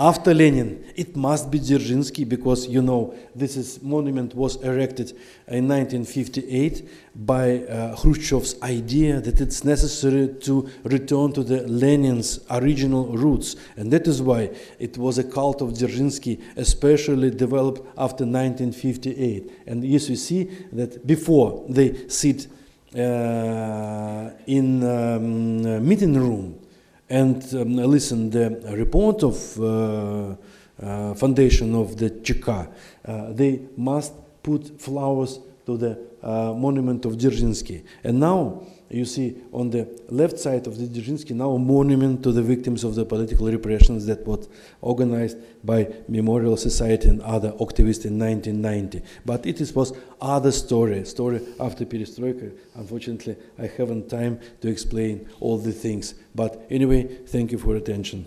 After 0.00 0.32
Lenin, 0.32 0.82
it 0.96 1.14
must 1.14 1.50
be 1.50 1.60
Dzerzhinsky 1.60 2.26
because 2.26 2.66
you 2.66 2.80
know 2.80 3.12
this 3.34 3.58
is 3.58 3.82
monument 3.82 4.34
was 4.34 4.56
erected 4.62 5.10
in 5.46 5.68
1958 5.68 6.88
by 7.14 7.58
uh, 7.58 7.96
Khrushchev's 7.96 8.56
idea 8.62 9.20
that 9.20 9.42
it's 9.42 9.62
necessary 9.62 10.28
to 10.40 10.66
return 10.84 11.34
to 11.34 11.42
the 11.42 11.68
Lenin's 11.68 12.40
original 12.50 13.08
roots, 13.14 13.56
and 13.76 13.90
that 13.92 14.06
is 14.06 14.22
why 14.22 14.48
it 14.78 14.96
was 14.96 15.18
a 15.18 15.24
cult 15.24 15.60
of 15.60 15.74
Dzerzhinsky, 15.74 16.40
especially 16.56 17.30
developed 17.30 17.80
after 17.98 18.24
1958. 18.24 19.64
And 19.66 19.84
yes, 19.84 20.08
you 20.08 20.16
see 20.16 20.44
that 20.72 21.06
before 21.06 21.66
they 21.68 22.08
sit 22.08 22.46
uh, 22.96 24.30
in 24.46 24.82
um, 24.82 25.86
meeting 25.86 26.14
room 26.14 26.59
and 27.10 27.42
um, 27.54 27.76
listen 27.76 28.30
the 28.30 28.50
report 28.76 29.22
of 29.24 29.60
uh, 29.60 30.36
uh, 30.82 31.14
foundation 31.14 31.74
of 31.74 31.96
the 31.96 32.10
Cheka, 32.10 32.72
uh, 33.04 33.32
they 33.32 33.60
must 33.76 34.14
put 34.42 34.80
flowers 34.80 35.40
to 35.66 35.76
the 35.76 35.98
monument 36.22 37.04
of 37.04 37.14
Dzerzhinsky. 37.14 37.82
And 38.04 38.20
now 38.20 38.62
you 38.90 39.04
see 39.04 39.36
on 39.52 39.70
the 39.70 39.88
left 40.08 40.38
side 40.38 40.66
of 40.66 40.76
the 40.76 40.86
Dzerzhinsky 40.86 41.30
now 41.30 41.52
a 41.52 41.58
monument 41.58 42.22
to 42.24 42.32
the 42.32 42.42
victims 42.42 42.82
of 42.82 42.96
the 42.96 43.04
political 43.04 43.46
repressions 43.46 44.04
that 44.06 44.26
was 44.26 44.48
organized 44.80 45.38
by 45.64 45.88
Memorial 46.08 46.56
Society 46.56 47.08
and 47.08 47.22
other 47.22 47.52
activists 47.52 48.04
in 48.04 48.18
1990. 48.18 49.02
But 49.24 49.46
it 49.46 49.60
is 49.60 49.72
was 49.72 49.92
other 50.20 50.50
story, 50.50 51.04
story 51.04 51.40
after 51.60 51.84
perestroika. 51.84 52.52
Unfortunately, 52.74 53.36
I 53.58 53.66
haven't 53.66 54.10
time 54.10 54.40
to 54.60 54.68
explain 54.68 55.28
all 55.38 55.58
the 55.58 55.72
things. 55.72 56.14
But 56.34 56.66
anyway, 56.68 57.04
thank 57.26 57.52
you 57.52 57.58
for 57.58 57.76
attention. 57.76 58.26